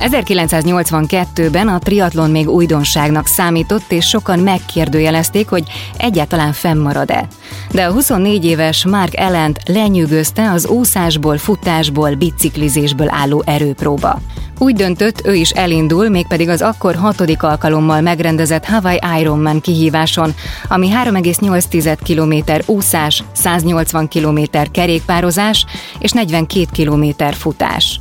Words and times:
1982-ben 0.00 1.68
a 1.68 1.78
triatlon 1.78 2.30
még 2.30 2.48
újdonságnak 2.48 3.26
számított, 3.26 3.92
és 3.92 4.06
sokan 4.06 4.38
megkérdőjelezték, 4.38 5.48
hogy 5.48 5.64
egyáltalán 5.96 6.52
fennmarad-e. 6.52 7.26
De 7.70 7.84
a 7.84 7.92
24 7.92 8.44
éves 8.44 8.84
Mark 8.84 9.16
Ellent 9.16 9.60
lenyűgözte 9.66 10.50
az 10.50 10.66
úszásból, 10.66 11.38
futásból, 11.38 12.14
biciklizésből 12.14 13.08
álló 13.10 13.42
erőpróba. 13.46 14.20
Úgy 14.58 14.74
döntött, 14.74 15.26
ő 15.26 15.34
is 15.34 15.50
elindul, 15.50 16.08
mégpedig 16.08 16.48
az 16.48 16.62
akkor 16.62 16.94
hatodik 16.94 17.42
alkalommal 17.42 18.00
megrendezett 18.00 18.64
Hawaii 18.64 19.00
Ironman 19.20 19.60
kihíváson, 19.60 20.34
ami 20.68 20.88
3,8 20.88 21.96
km 22.06 22.72
úszás, 22.72 23.24
180 23.32 24.08
km 24.08 24.40
kerékpározás 24.70 25.66
és 25.98 26.10
42 26.12 26.66
km 26.72 27.24
futás. 27.32 28.00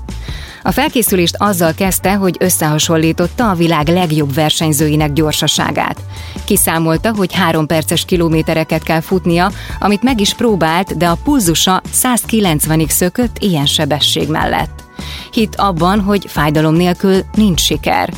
A 0.65 0.71
felkészülést 0.71 1.35
azzal 1.37 1.73
kezdte, 1.73 2.13
hogy 2.13 2.35
összehasonlította 2.39 3.49
a 3.49 3.53
világ 3.53 3.87
legjobb 3.87 4.33
versenyzőinek 4.33 5.13
gyorsaságát. 5.13 6.01
Kiszámolta, 6.45 7.13
hogy 7.15 7.33
három 7.33 7.65
perces 7.65 8.05
kilométereket 8.05 8.83
kell 8.83 9.01
futnia, 9.01 9.51
amit 9.79 10.03
meg 10.03 10.19
is 10.19 10.33
próbált, 10.33 10.97
de 10.97 11.07
a 11.07 11.17
pulzusa 11.23 11.81
190-ig 11.93 12.89
szökött 12.89 13.37
ilyen 13.39 13.65
sebesség 13.65 14.29
mellett. 14.29 14.83
Hit 15.31 15.55
abban, 15.55 15.99
hogy 15.99 16.25
fájdalom 16.27 16.75
nélkül 16.75 17.21
nincs 17.33 17.61
siker. 17.61 18.13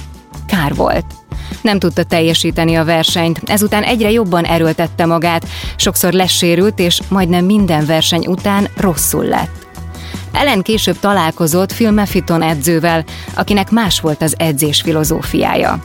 Kár 0.46 0.76
volt. 0.76 1.06
Nem 1.62 1.80
tudta 1.80 2.04
teljesíteni 2.04 2.76
a 2.76 2.86
versenyt, 2.86 3.42
ezután 3.46 3.84
egyre 3.84 4.12
jobban 4.12 4.44
erőltette 4.44 5.06
magát, 5.06 5.48
sokszor 5.76 6.14
lesérült, 6.14 6.80
és 6.80 7.00
majdnem 7.10 7.46
minden 7.46 7.86
verseny 7.86 8.26
után 8.28 8.68
rosszul 8.76 9.26
lett. 9.26 9.67
Ellen 10.38 10.62
később 10.62 11.00
találkozott 11.00 11.74
Phil 11.74 11.92
Meffiton 11.92 12.42
edzővel, 12.42 13.04
akinek 13.36 13.72
más 13.72 14.00
volt 14.00 14.22
az 14.22 14.36
edzés 14.38 14.82
filozófiája. 14.82 15.80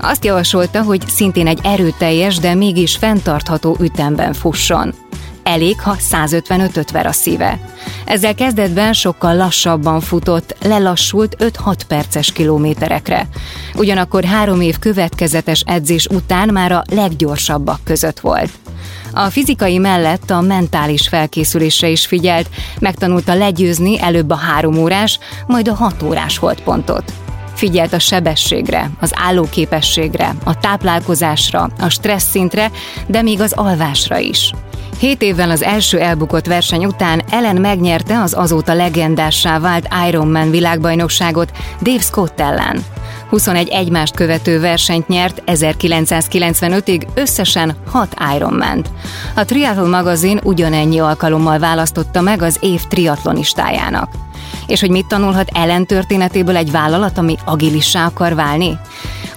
Azt 0.00 0.24
javasolta, 0.24 0.82
hogy 0.82 1.02
szintén 1.08 1.46
egy 1.46 1.60
erőteljes, 1.62 2.36
de 2.36 2.54
mégis 2.54 2.96
fenntartható 2.96 3.76
ütemben 3.80 4.32
fusson. 4.32 4.94
Elég, 5.42 5.80
ha 5.80 5.96
155-öt 6.10 6.90
ver 6.90 7.06
a 7.06 7.12
szíve. 7.12 7.58
Ezzel 8.04 8.34
kezdetben 8.34 8.92
sokkal 8.92 9.36
lassabban 9.36 10.00
futott, 10.00 10.56
lelassult 10.64 11.36
5-6 11.38 11.74
perces 11.88 12.32
kilométerekre. 12.32 13.28
Ugyanakkor 13.74 14.24
három 14.24 14.60
év 14.60 14.78
következetes 14.78 15.62
edzés 15.66 16.06
után 16.06 16.48
már 16.48 16.72
a 16.72 16.84
leggyorsabbak 16.90 17.80
között 17.84 18.20
volt. 18.20 18.50
A 19.12 19.30
fizikai 19.30 19.78
mellett 19.78 20.30
a 20.30 20.40
mentális 20.40 21.08
felkészülésre 21.08 21.88
is 21.88 22.06
figyelt, 22.06 22.48
megtanulta 22.80 23.34
legyőzni 23.34 24.00
előbb 24.00 24.30
a 24.30 24.36
három 24.36 24.78
órás, 24.78 25.18
majd 25.46 25.68
a 25.68 25.74
hat 25.74 26.02
órás 26.02 26.38
holdpontot. 26.38 27.12
Figyelt 27.54 27.92
a 27.92 27.98
sebességre, 27.98 28.90
az 29.00 29.12
állóképességre, 29.14 30.34
a 30.44 30.58
táplálkozásra, 30.58 31.68
a 31.80 31.88
stressz 31.88 32.30
szintre, 32.30 32.70
de 33.06 33.22
még 33.22 33.40
az 33.40 33.52
alvásra 33.52 34.18
is. 34.18 34.52
Hét 34.98 35.22
évvel 35.22 35.50
az 35.50 35.62
első 35.62 36.00
elbukott 36.00 36.46
verseny 36.46 36.84
után 36.84 37.22
Ellen 37.30 37.56
megnyerte 37.56 38.20
az 38.20 38.34
azóta 38.34 38.74
legendássá 38.74 39.58
vált 39.58 39.88
Ironman 40.08 40.50
világbajnokságot 40.50 41.52
Dave 41.82 42.00
Scott 42.00 42.40
ellen. 42.40 42.84
21 43.28 43.68
egymást 43.68 44.14
követő 44.14 44.60
versenyt 44.60 45.08
nyert 45.08 45.42
1995-ig 45.46 47.06
összesen 47.14 47.76
6 47.90 48.16
Ironman-t. 48.36 48.90
A 49.34 49.44
Triathlon 49.44 49.88
magazin 49.88 50.40
ugyanennyi 50.42 50.98
alkalommal 50.98 51.58
választotta 51.58 52.20
meg 52.20 52.42
az 52.42 52.58
év 52.60 52.82
triatlonistájának. 52.82 54.10
És 54.66 54.80
hogy 54.80 54.90
mit 54.90 55.06
tanulhat 55.06 55.50
Ellen 55.52 55.86
történetéből 55.86 56.56
egy 56.56 56.70
vállalat, 56.70 57.18
ami 57.18 57.36
agilissá 57.44 58.06
akar 58.06 58.34
válni? 58.34 58.78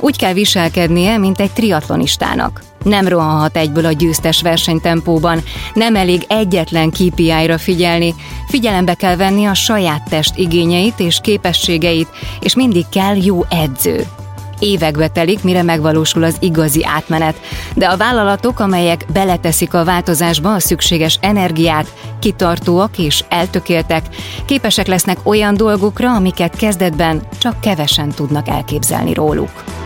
Úgy 0.01 0.17
kell 0.17 0.33
viselkednie, 0.33 1.17
mint 1.17 1.39
egy 1.39 1.51
triatlonistának. 1.51 2.61
Nem 2.83 3.07
rohanhat 3.07 3.57
egyből 3.57 3.85
a 3.85 3.91
győztes 3.91 4.41
versenytempóban, 4.41 5.43
nem 5.73 5.95
elég 5.95 6.25
egyetlen 6.27 6.89
KPI-ra 6.89 7.57
figyelni, 7.57 8.15
figyelembe 8.47 8.93
kell 8.93 9.15
venni 9.15 9.45
a 9.45 9.53
saját 9.53 10.09
test 10.09 10.37
igényeit 10.37 10.99
és 10.99 11.19
képességeit, 11.21 12.07
és 12.39 12.55
mindig 12.55 12.85
kell 12.89 13.15
jó 13.15 13.43
edző. 13.49 14.05
Évekbe 14.59 15.07
telik, 15.07 15.43
mire 15.43 15.63
megvalósul 15.63 16.23
az 16.23 16.35
igazi 16.39 16.85
átmenet, 16.85 17.35
de 17.75 17.87
a 17.87 17.97
vállalatok, 17.97 18.59
amelyek 18.59 19.05
beleteszik 19.13 19.73
a 19.73 19.83
változásba 19.83 20.53
a 20.53 20.59
szükséges 20.59 21.17
energiát, 21.21 21.93
kitartóak 22.19 22.97
és 22.97 23.23
eltökéltek, 23.29 24.05
képesek 24.45 24.87
lesznek 24.87 25.17
olyan 25.23 25.53
dolgokra, 25.53 26.15
amiket 26.15 26.55
kezdetben 26.55 27.21
csak 27.37 27.61
kevesen 27.61 28.09
tudnak 28.09 28.47
elképzelni 28.47 29.13
róluk. 29.13 29.80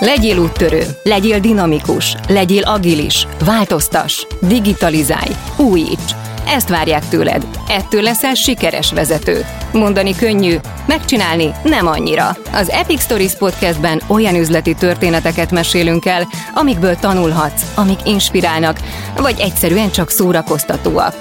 Legyél 0.00 0.38
úttörő, 0.38 0.82
legyél 1.02 1.40
dinamikus, 1.40 2.16
legyél 2.28 2.62
agilis, 2.62 3.26
változtas, 3.44 4.26
digitalizálj, 4.40 5.30
újíts. 5.56 6.25
Ezt 6.46 6.68
várják 6.68 7.08
tőled. 7.08 7.46
Ettől 7.68 8.02
leszel 8.02 8.34
sikeres 8.34 8.92
vezető. 8.92 9.44
Mondani 9.72 10.14
könnyű, 10.14 10.56
megcsinálni 10.86 11.50
nem 11.64 11.86
annyira. 11.86 12.36
Az 12.52 12.70
Epic 12.70 13.02
Stories 13.02 13.32
podcastben 13.32 14.02
olyan 14.06 14.34
üzleti 14.34 14.74
történeteket 14.74 15.50
mesélünk 15.50 16.06
el, 16.06 16.28
amikből 16.54 16.96
tanulhatsz, 16.96 17.62
amik 17.74 17.98
inspirálnak, 18.04 18.80
vagy 19.16 19.40
egyszerűen 19.40 19.90
csak 19.90 20.10
szórakoztatóak. 20.10 21.14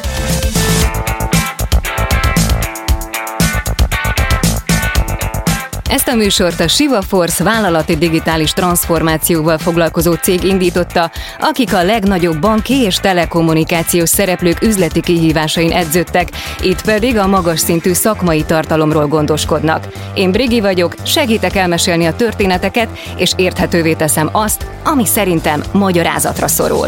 Ezt 5.95 6.07
a 6.07 6.15
műsort 6.15 6.59
a 6.59 6.67
Siva 6.67 7.01
Force 7.01 7.43
vállalati 7.43 7.97
digitális 7.97 8.51
transformációval 8.51 9.57
foglalkozó 9.57 10.13
cég 10.13 10.43
indította, 10.43 11.11
akik 11.39 11.73
a 11.73 11.83
legnagyobb 11.83 12.39
banki 12.39 12.73
és 12.73 12.95
telekommunikációs 12.95 14.09
szereplők 14.09 14.61
üzleti 14.61 15.01
kihívásain 15.01 15.71
edződtek, 15.71 16.29
itt 16.61 16.81
pedig 16.81 17.17
a 17.17 17.27
magas 17.27 17.59
szintű 17.59 17.93
szakmai 17.93 18.43
tartalomról 18.43 19.07
gondoskodnak. 19.07 19.87
Én 20.13 20.31
Brigi 20.31 20.59
vagyok, 20.59 20.93
segítek 21.03 21.55
elmesélni 21.55 22.05
a 22.05 22.15
történeteket, 22.15 22.89
és 23.17 23.31
érthetővé 23.35 23.93
teszem 23.93 24.29
azt, 24.31 24.65
ami 24.83 25.05
szerintem 25.05 25.63
magyarázatra 25.71 26.47
szorul. 26.47 26.87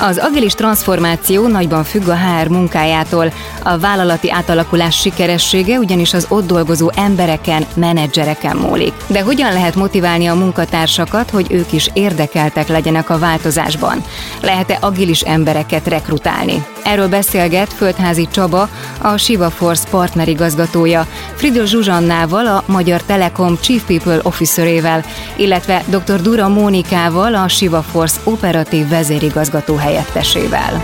Az 0.00 0.18
agilis 0.18 0.52
transformáció 0.52 1.46
nagyban 1.46 1.84
függ 1.84 2.08
a 2.08 2.16
HR 2.16 2.48
munkájától. 2.48 3.32
A 3.62 3.78
vállalati 3.78 4.30
átalakulás 4.30 4.96
sikeressége 5.00 5.78
ugyanis 5.78 6.14
az 6.14 6.26
ott 6.28 6.46
dolgozó 6.46 6.90
embereken, 6.94 7.66
menedzsereken 7.74 8.56
múlik. 8.56 8.92
De 9.06 9.22
hogyan 9.22 9.52
lehet 9.52 9.74
motiválni 9.74 10.26
a 10.26 10.34
munkatársakat, 10.34 11.30
hogy 11.30 11.46
ők 11.50 11.72
is 11.72 11.90
érdekeltek 11.92 12.68
legyenek 12.68 13.10
a 13.10 13.18
változásban? 13.18 14.04
Lehet-e 14.42 14.78
agilis 14.80 15.20
embereket 15.20 15.86
rekrutálni? 15.86 16.64
Erről 16.84 17.08
beszélget 17.08 17.72
Földházi 17.72 18.28
Csaba, 18.30 18.68
a 19.02 19.16
Shiva 19.16 19.50
Force 19.50 19.88
partnerigazgatója, 19.90 21.06
Fridl 21.34 21.64
Zsuzsannával, 21.64 22.46
a 22.46 22.62
Magyar 22.66 23.02
Telekom 23.02 23.58
Chief 23.60 23.82
People 23.86 24.20
Officerével, 24.22 25.04
illetve 25.36 25.82
dr. 25.86 26.20
Dura 26.20 26.48
Mónikával, 26.48 27.34
a 27.34 27.48
Shiva 27.48 27.82
Force 27.82 28.20
operatív 28.24 28.88
vezérigazgató 28.88 29.76
helyettesével. 29.86 30.82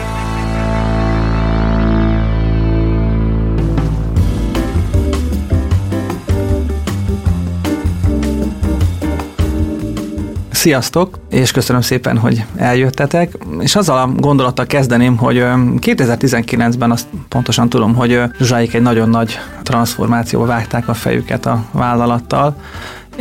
Sziasztok, 10.51 11.19
és 11.31 11.51
köszönöm 11.51 11.83
szépen, 11.83 12.19
hogy 12.19 12.45
eljöttetek. 12.57 13.39
És 13.61 13.77
azzal 13.77 13.99
a 13.99 14.13
gondolattal 14.17 14.67
kezdeném, 14.67 15.17
hogy 15.17 15.37
2019-ben 15.37 16.91
azt 16.91 17.07
pontosan 17.29 17.69
tudom, 17.69 17.95
hogy 17.95 18.21
Zsuzsáik 18.39 18.75
egy 18.75 18.83
nagyon 18.83 19.09
nagy 19.09 19.39
transformációba 19.63 20.47
vágták 20.47 20.89
a 20.89 20.95
fejüket 20.95 21.47
a 21.47 21.65
vállalattal, 21.71 22.57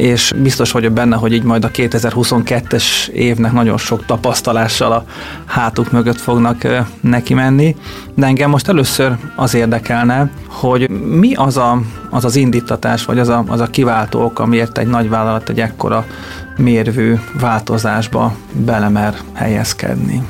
és 0.01 0.33
biztos 0.36 0.71
vagyok 0.71 0.94
benne, 0.94 1.15
hogy 1.15 1.33
így 1.33 1.44
majd 1.44 1.63
a 1.63 1.71
2022-es 1.71 3.07
évnek 3.07 3.51
nagyon 3.51 3.77
sok 3.77 4.06
tapasztalással 4.06 4.92
a 4.92 5.06
hátuk 5.45 5.92
mögött 5.92 6.19
fognak 6.19 6.68
neki 7.01 7.33
menni. 7.33 7.75
De 8.15 8.25
engem 8.25 8.50
most 8.50 8.68
először 8.68 9.15
az 9.36 9.53
érdekelne, 9.53 10.31
hogy 10.48 10.89
mi 10.89 11.33
az 11.33 11.57
a, 11.57 11.81
az, 12.09 12.25
az 12.25 12.36
indítatás, 12.36 13.06
vagy 13.06 13.19
az 13.19 13.27
a, 13.27 13.44
az 13.48 13.59
a 13.59 13.68
kiváltó 13.68 14.24
ok, 14.24 14.39
amiért 14.39 14.77
egy 14.77 14.88
nagy 14.88 15.09
vállalat 15.09 15.50
egy 15.50 15.59
ekkora 15.59 16.06
mérvű 16.57 17.15
változásba 17.39 18.36
belemer 18.54 19.15
helyezkedni. 19.33 20.21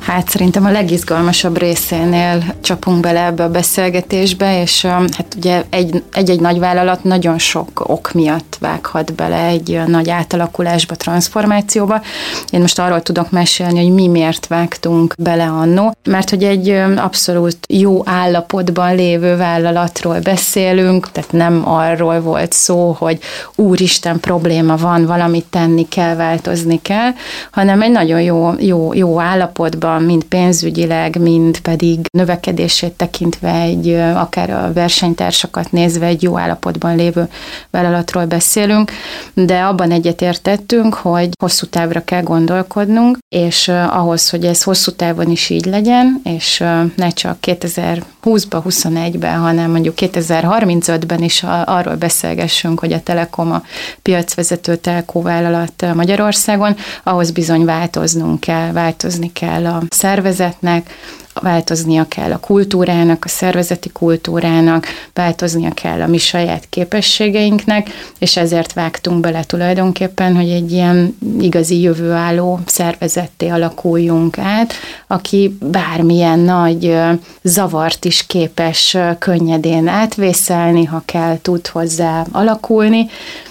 Hát 0.00 0.28
szerintem 0.28 0.64
a 0.64 0.70
legizgalmasabb 0.70 1.58
részénél 1.58 2.42
csapunk 2.60 3.00
bele 3.00 3.24
ebbe 3.24 3.44
a 3.44 3.50
beszélgetésbe, 3.50 4.60
és 4.60 4.84
hát 4.84 5.34
ugye 5.36 5.62
egy, 5.70 6.02
egy-egy 6.12 6.40
nagy 6.40 6.58
vállalat 6.58 7.04
nagyon 7.04 7.38
sok 7.38 7.88
ok 7.88 8.12
miatt 8.12 8.56
vághat 8.60 9.14
bele 9.14 9.44
egy 9.44 9.80
nagy 9.86 10.10
átalakulásba, 10.10 10.94
transformációba. 10.94 12.02
Én 12.50 12.60
most 12.60 12.78
arról 12.78 13.02
tudok 13.02 13.30
mesélni, 13.30 13.82
hogy 13.82 13.94
mi 13.94 14.08
miért 14.08 14.46
vágtunk 14.46 15.14
bele 15.18 15.44
annó, 15.44 15.94
mert 16.04 16.30
hogy 16.30 16.44
egy 16.44 16.68
abszolút 16.96 17.58
jó 17.68 18.02
állapotban 18.04 18.94
lévő 18.94 19.36
vállalatról 19.36 20.20
beszélünk, 20.20 21.10
tehát 21.10 21.32
nem 21.32 21.68
arról 21.68 22.20
volt 22.20 22.52
szó, 22.52 22.96
hogy 22.98 23.18
úristen 23.54 24.20
probléma 24.20 24.76
van, 24.76 25.06
valamit 25.06 25.44
tenni 25.44 25.88
kell, 25.88 26.14
változni 26.14 26.82
kell, 26.82 27.10
hanem 27.50 27.82
egy 27.82 27.90
nagyon 27.90 28.20
jó, 28.20 28.52
jó, 28.58 28.94
jó 28.94 29.20
állapotban, 29.20 29.89
mind 29.98 30.24
pénzügyileg, 30.24 31.20
mind 31.20 31.60
pedig 31.60 31.98
növekedését 32.12 32.92
tekintve 32.92 33.52
egy, 33.54 33.88
akár 33.94 34.50
a 34.50 34.72
versenytársakat 34.72 35.72
nézve 35.72 36.06
egy 36.06 36.22
jó 36.22 36.38
állapotban 36.38 36.96
lévő 36.96 37.28
vállalatról 37.70 38.24
beszélünk, 38.24 38.90
de 39.34 39.60
abban 39.60 39.90
egyetértettünk, 39.90 40.94
hogy 40.94 41.28
hosszú 41.40 41.66
távra 41.66 42.04
kell 42.04 42.22
gondolkodnunk, 42.22 43.18
és 43.28 43.68
ahhoz, 43.68 44.30
hogy 44.30 44.44
ez 44.44 44.62
hosszú 44.62 44.90
távon 44.92 45.30
is 45.30 45.50
így 45.50 45.64
legyen, 45.64 46.20
és 46.24 46.64
ne 46.96 47.08
csak 47.08 47.36
2020-ba, 47.42 48.62
21-ben, 48.68 49.38
hanem 49.38 49.70
mondjuk 49.70 49.94
2035-ben 49.96 51.22
is 51.22 51.44
arról 51.64 51.94
beszélgessünk, 51.94 52.80
hogy 52.80 52.92
a 52.92 53.02
Telekom 53.02 53.52
a 53.52 53.62
piacvezető 54.02 54.76
telkóvállalat 54.76 55.94
Magyarországon, 55.94 56.76
ahhoz 57.02 57.30
bizony 57.30 57.64
változnunk 57.64 58.40
kell, 58.40 58.72
változni 58.72 59.32
kell 59.32 59.66
a 59.66 59.79
szervezetnek, 59.88 60.90
változnia 61.34 62.04
kell 62.08 62.32
a 62.32 62.38
kultúrának, 62.38 63.24
a 63.24 63.28
szervezeti 63.28 63.88
kultúrának, 63.88 64.86
változnia 65.14 65.70
kell 65.70 66.00
a 66.00 66.06
mi 66.06 66.18
saját 66.18 66.66
képességeinknek, 66.68 67.88
és 68.18 68.36
ezért 68.36 68.72
vágtunk 68.72 69.20
bele 69.20 69.44
tulajdonképpen, 69.44 70.36
hogy 70.36 70.48
egy 70.48 70.72
ilyen 70.72 71.16
igazi 71.40 71.80
jövőálló 71.80 72.60
szervezetté 72.66 73.48
alakuljunk 73.48 74.38
át, 74.38 74.72
aki 75.06 75.56
bármilyen 75.60 76.38
nagy 76.38 76.96
zavart 77.42 78.04
is 78.04 78.26
képes 78.26 78.96
könnyedén 79.18 79.88
átvészelni, 79.88 80.84
ha 80.84 81.02
kell, 81.04 81.38
tud 81.42 81.66
hozzá 81.66 82.24
alakulni, 82.32 83.06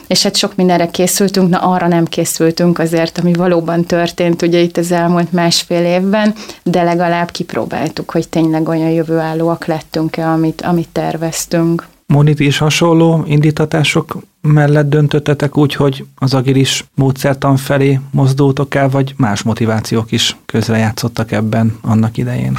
és 0.09 0.23
hát 0.23 0.35
sok 0.35 0.55
mindenre 0.55 0.89
készültünk, 0.89 1.49
na 1.49 1.57
arra 1.57 1.87
nem 1.87 2.05
készültünk 2.05 2.79
azért, 2.79 3.17
ami 3.17 3.33
valóban 3.33 3.83
történt 3.83 4.41
ugye 4.41 4.59
itt 4.59 4.77
az 4.77 4.91
elmúlt 4.91 5.31
másfél 5.31 5.85
évben, 5.85 6.33
de 6.63 6.83
legalább 6.83 7.31
kipróbáltuk, 7.31 8.11
hogy 8.11 8.29
tényleg 8.29 8.67
olyan 8.67 8.89
jövőállóak 8.89 9.65
lettünk-e, 9.65 10.27
amit, 10.27 10.61
amit 10.61 10.89
terveztünk. 10.91 11.87
Monit 12.05 12.39
is 12.39 12.57
hasonló 12.57 13.23
indítatások 13.27 14.17
mellett 14.41 14.89
döntöttetek 14.89 15.57
úgy, 15.57 15.73
hogy 15.73 16.05
az 16.15 16.33
agilis 16.33 16.85
módszertan 16.95 17.57
felé 17.57 17.99
mozdultok 18.11 18.75
el, 18.75 18.89
vagy 18.89 19.13
más 19.17 19.41
motivációk 19.41 20.11
is 20.11 20.37
közrejátszottak 20.45 21.31
ebben 21.31 21.77
annak 21.81 22.17
idején? 22.17 22.57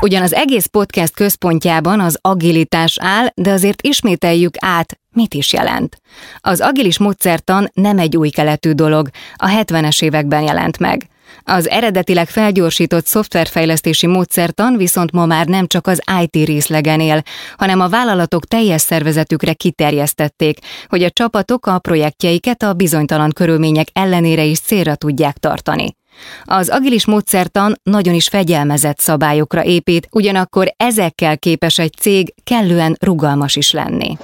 Ugyan 0.00 0.22
az 0.22 0.34
egész 0.34 0.66
podcast 0.66 1.14
központjában 1.14 2.00
az 2.00 2.18
agilitás 2.20 2.96
áll, 3.00 3.26
de 3.34 3.50
azért 3.50 3.82
ismételjük 3.82 4.54
át, 4.58 4.98
mit 5.12 5.34
is 5.34 5.52
jelent. 5.52 6.00
Az 6.40 6.60
agilis 6.60 6.98
módszertan 6.98 7.70
nem 7.74 7.98
egy 7.98 8.16
új 8.16 8.28
keletű 8.28 8.72
dolog, 8.72 9.08
a 9.36 9.46
70-es 9.46 10.02
években 10.02 10.42
jelent 10.42 10.78
meg. 10.78 11.08
Az 11.44 11.68
eredetileg 11.68 12.28
felgyorsított 12.28 13.06
szoftverfejlesztési 13.06 14.06
módszertan 14.06 14.76
viszont 14.76 15.12
ma 15.12 15.26
már 15.26 15.46
nem 15.46 15.66
csak 15.66 15.86
az 15.86 16.02
IT 16.22 16.46
részlegen 16.46 17.00
él, 17.00 17.22
hanem 17.56 17.80
a 17.80 17.88
vállalatok 17.88 18.46
teljes 18.46 18.80
szervezetükre 18.80 19.52
kiterjesztették, 19.52 20.58
hogy 20.88 21.02
a 21.02 21.10
csapatok 21.10 21.66
a 21.66 21.78
projektjeiket 21.78 22.62
a 22.62 22.72
bizonytalan 22.72 23.30
körülmények 23.30 23.88
ellenére 23.92 24.44
is 24.44 24.60
célra 24.60 24.94
tudják 24.94 25.36
tartani. 25.36 25.97
Az 26.44 26.68
agilis 26.68 27.06
módszertan 27.06 27.80
nagyon 27.82 28.14
is 28.14 28.28
fegyelmezett 28.28 28.98
szabályokra 28.98 29.64
épít, 29.64 30.08
ugyanakkor 30.12 30.72
ezekkel 30.76 31.38
képes 31.38 31.78
egy 31.78 31.92
cég 31.92 32.34
kellően 32.44 32.96
rugalmas 33.00 33.56
is 33.56 33.72
lenni. 33.72 34.16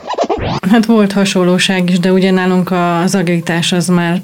Hát 0.70 0.86
volt 0.86 1.12
hasonlóság 1.12 1.90
is, 1.90 1.98
de 1.98 2.12
ugye 2.12 2.30
nálunk 2.30 2.70
az 2.70 3.14
agilitás 3.14 3.72
az 3.72 3.88
már 3.88 4.22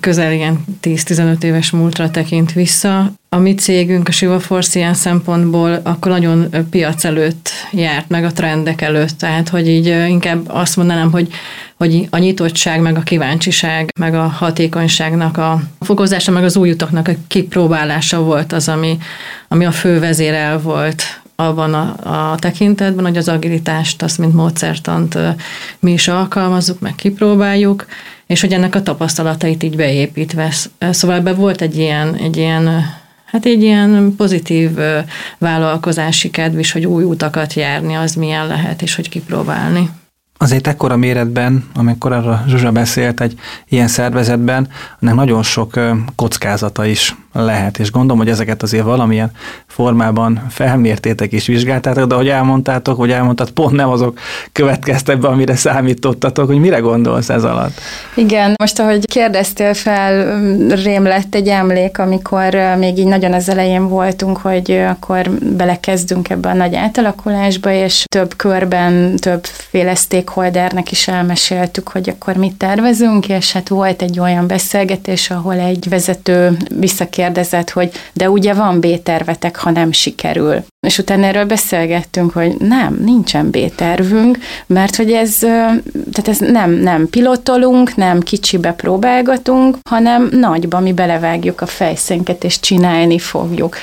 közel 0.00 0.32
ilyen 0.32 0.64
10-15 0.82 1.42
éves 1.42 1.70
múltra 1.70 2.10
tekint 2.10 2.52
vissza. 2.52 3.12
A 3.28 3.38
mi 3.38 3.54
cégünk, 3.54 4.08
a 4.08 4.12
Siva 4.12 4.40
Force 4.40 4.78
ilyen 4.78 4.94
szempontból 4.94 5.80
akkor 5.82 6.10
nagyon 6.10 6.48
piac 6.70 7.04
előtt 7.04 7.50
járt, 7.70 8.08
meg 8.08 8.24
a 8.24 8.32
trendek 8.32 8.80
előtt, 8.80 9.18
tehát 9.18 9.48
hogy 9.48 9.68
így 9.68 9.86
inkább 9.86 10.40
azt 10.46 10.76
mondanám, 10.76 11.10
hogy, 11.10 11.28
hogy 11.76 12.06
a 12.10 12.18
nyitottság, 12.18 12.80
meg 12.80 12.96
a 12.96 13.00
kíváncsiság, 13.00 13.92
meg 14.00 14.14
a 14.14 14.22
hatékonyságnak 14.22 15.38
a 15.38 15.62
fokozása, 15.80 16.32
meg 16.32 16.44
az 16.44 16.56
új 16.56 16.70
utaknak 16.70 17.08
a 17.08 17.12
kipróbálása 17.26 18.20
volt 18.20 18.52
az, 18.52 18.68
ami, 18.68 18.98
ami 19.48 19.64
a 19.64 19.72
fő 19.72 19.98
vezérel 19.98 20.60
volt 20.60 21.21
abban 21.36 21.74
a, 21.74 21.94
a 22.32 22.36
tekintetben, 22.36 23.04
hogy 23.04 23.16
az 23.16 23.28
agilitást, 23.28 24.02
azt 24.02 24.18
mint 24.18 24.34
módszertant 24.34 25.18
mi 25.80 25.92
is 25.92 26.08
alkalmazzuk, 26.08 26.80
meg 26.80 26.94
kipróbáljuk, 26.94 27.86
és 28.26 28.40
hogy 28.40 28.52
ennek 28.52 28.74
a 28.74 28.82
tapasztalatait 28.82 29.62
így 29.62 29.76
beépítve. 29.76 30.52
Szóval 30.90 31.16
ebben 31.16 31.36
volt 31.36 31.60
egy 31.60 31.78
ilyen, 31.78 32.14
egy 32.14 32.36
ilyen 32.36 32.84
Hát 33.32 33.44
egy 33.44 33.62
ilyen 33.62 34.14
pozitív 34.16 34.78
vállalkozási 35.38 36.30
kedv 36.30 36.58
is, 36.58 36.72
hogy 36.72 36.86
új 36.86 37.04
utakat 37.04 37.54
járni, 37.54 37.94
az 37.94 38.14
milyen 38.14 38.46
lehet, 38.46 38.82
és 38.82 38.94
hogy 38.94 39.08
kipróbálni. 39.08 39.90
Azért 40.38 40.66
ekkora 40.66 40.96
méretben, 40.96 41.64
amikor 41.74 42.12
arra 42.12 42.44
Zsuzsa 42.48 42.72
beszélt, 42.72 43.20
egy 43.20 43.38
ilyen 43.68 43.88
szervezetben, 43.88 44.68
ennek 45.00 45.14
nagyon 45.14 45.42
sok 45.42 45.80
kockázata 46.14 46.86
is 46.86 47.16
lehet, 47.32 47.78
és 47.78 47.90
gondolom, 47.90 48.18
hogy 48.18 48.28
ezeket 48.28 48.62
azért 48.62 48.84
valamilyen 48.84 49.30
formában 49.66 50.46
felmértétek 50.50 51.32
és 51.32 51.46
vizsgáltátok, 51.46 52.06
de 52.06 52.14
ahogy 52.14 52.28
elmondtátok, 52.28 52.96
hogy 52.96 53.10
elmondtad, 53.10 53.50
pont 53.50 53.76
nem 53.76 53.88
azok 53.88 54.18
következtek 54.52 55.18
be, 55.18 55.28
amire 55.28 55.56
számítottatok, 55.56 56.46
hogy 56.46 56.58
mire 56.58 56.78
gondolsz 56.78 57.28
ez 57.28 57.44
alatt? 57.44 57.80
Igen, 58.14 58.54
most 58.58 58.78
ahogy 58.78 59.06
kérdeztél 59.06 59.74
fel, 59.74 60.40
rém 60.68 61.02
lett 61.02 61.34
egy 61.34 61.48
emlék, 61.48 61.98
amikor 61.98 62.54
még 62.78 62.98
így 62.98 63.06
nagyon 63.06 63.32
az 63.32 63.48
elején 63.48 63.88
voltunk, 63.88 64.36
hogy 64.36 64.70
akkor 64.88 65.30
belekezdünk 65.30 66.30
ebbe 66.30 66.48
a 66.48 66.54
nagy 66.54 66.74
átalakulásba, 66.74 67.70
és 67.72 68.04
több 68.08 68.36
körben 68.36 69.16
többféle 69.16 69.94
stakeholdernek 69.94 70.90
is 70.90 71.08
elmeséltük, 71.08 71.88
hogy 71.88 72.08
akkor 72.08 72.36
mit 72.36 72.56
tervezünk, 72.56 73.28
és 73.28 73.52
hát 73.52 73.68
volt 73.68 74.02
egy 74.02 74.20
olyan 74.20 74.46
beszélgetés, 74.46 75.30
ahol 75.30 75.58
egy 75.58 75.88
vezető 75.88 76.56
visszakérdezett 76.78 77.21
kérdezett, 77.22 77.70
hogy 77.70 77.90
de 78.12 78.30
ugye 78.30 78.54
van 78.54 78.80
B-tervetek, 78.80 79.56
ha 79.56 79.70
nem 79.70 79.92
sikerül. 79.92 80.64
És 80.86 80.98
utána 80.98 81.26
erről 81.26 81.44
beszélgettünk, 81.44 82.32
hogy 82.32 82.56
nem, 82.58 82.98
nincsen 83.04 83.50
B-tervünk, 83.50 84.38
mert 84.66 84.96
hogy 84.96 85.10
ez, 85.10 85.38
tehát 86.12 86.28
ez 86.28 86.38
nem, 86.38 86.70
nem 86.70 87.08
pilotolunk, 87.08 87.96
nem 87.96 88.20
kicsibe 88.20 88.72
próbálgatunk, 88.72 89.76
hanem 89.88 90.28
nagyba 90.32 90.80
mi 90.80 90.92
belevágjuk 90.92 91.60
a 91.60 91.66
fejszénket, 91.66 92.44
és 92.44 92.60
csinálni 92.60 93.18
fogjuk. 93.18 93.76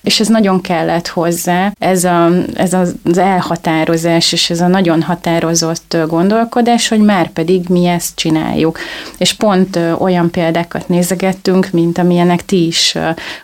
És 0.00 0.20
ez 0.20 0.28
nagyon 0.28 0.60
kellett 0.60 1.08
hozzá, 1.08 1.72
ez, 1.78 2.04
a, 2.04 2.30
ez 2.54 2.72
az 2.72 3.18
elhatározás, 3.18 4.32
és 4.32 4.50
ez 4.50 4.60
a 4.60 4.66
nagyon 4.66 5.02
határozott 5.02 5.96
gondolkodás, 6.06 6.88
hogy 6.88 7.00
már 7.00 7.30
pedig 7.30 7.68
mi 7.68 7.86
ezt 7.86 8.16
csináljuk. 8.16 8.78
És 9.18 9.32
pont 9.32 9.78
olyan 9.98 10.30
példákat 10.30 10.88
nézegettünk, 10.88 11.68
mint 11.72 11.98
amilyenek 11.98 12.44
ti 12.44 12.66
is 12.66 12.79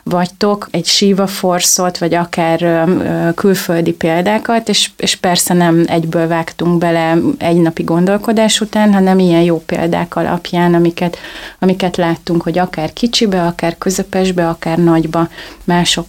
vagytok, 0.02 0.68
egy 0.70 0.86
Shiva 0.86 1.26
Force-ot, 1.26 1.98
vagy 1.98 2.14
akár 2.14 2.86
külföldi 3.34 3.92
példákat, 3.92 4.68
és, 4.68 4.90
és 4.96 5.16
persze 5.16 5.54
nem 5.54 5.84
egyből 5.86 6.28
vágtunk 6.28 6.78
bele 6.78 7.16
egy 7.38 7.56
napi 7.56 7.82
gondolkodás 7.82 8.60
után, 8.60 8.92
hanem 8.92 9.18
ilyen 9.18 9.42
jó 9.42 9.62
példák 9.66 10.16
alapján, 10.16 10.74
amiket, 10.74 11.18
amiket 11.58 11.96
láttunk, 11.96 12.42
hogy 12.42 12.58
akár 12.58 12.92
kicsibe, 12.92 13.42
akár 13.42 13.78
közepesbe, 13.78 14.48
akár 14.48 14.78
nagyba 14.78 15.28
mások, 15.64 16.06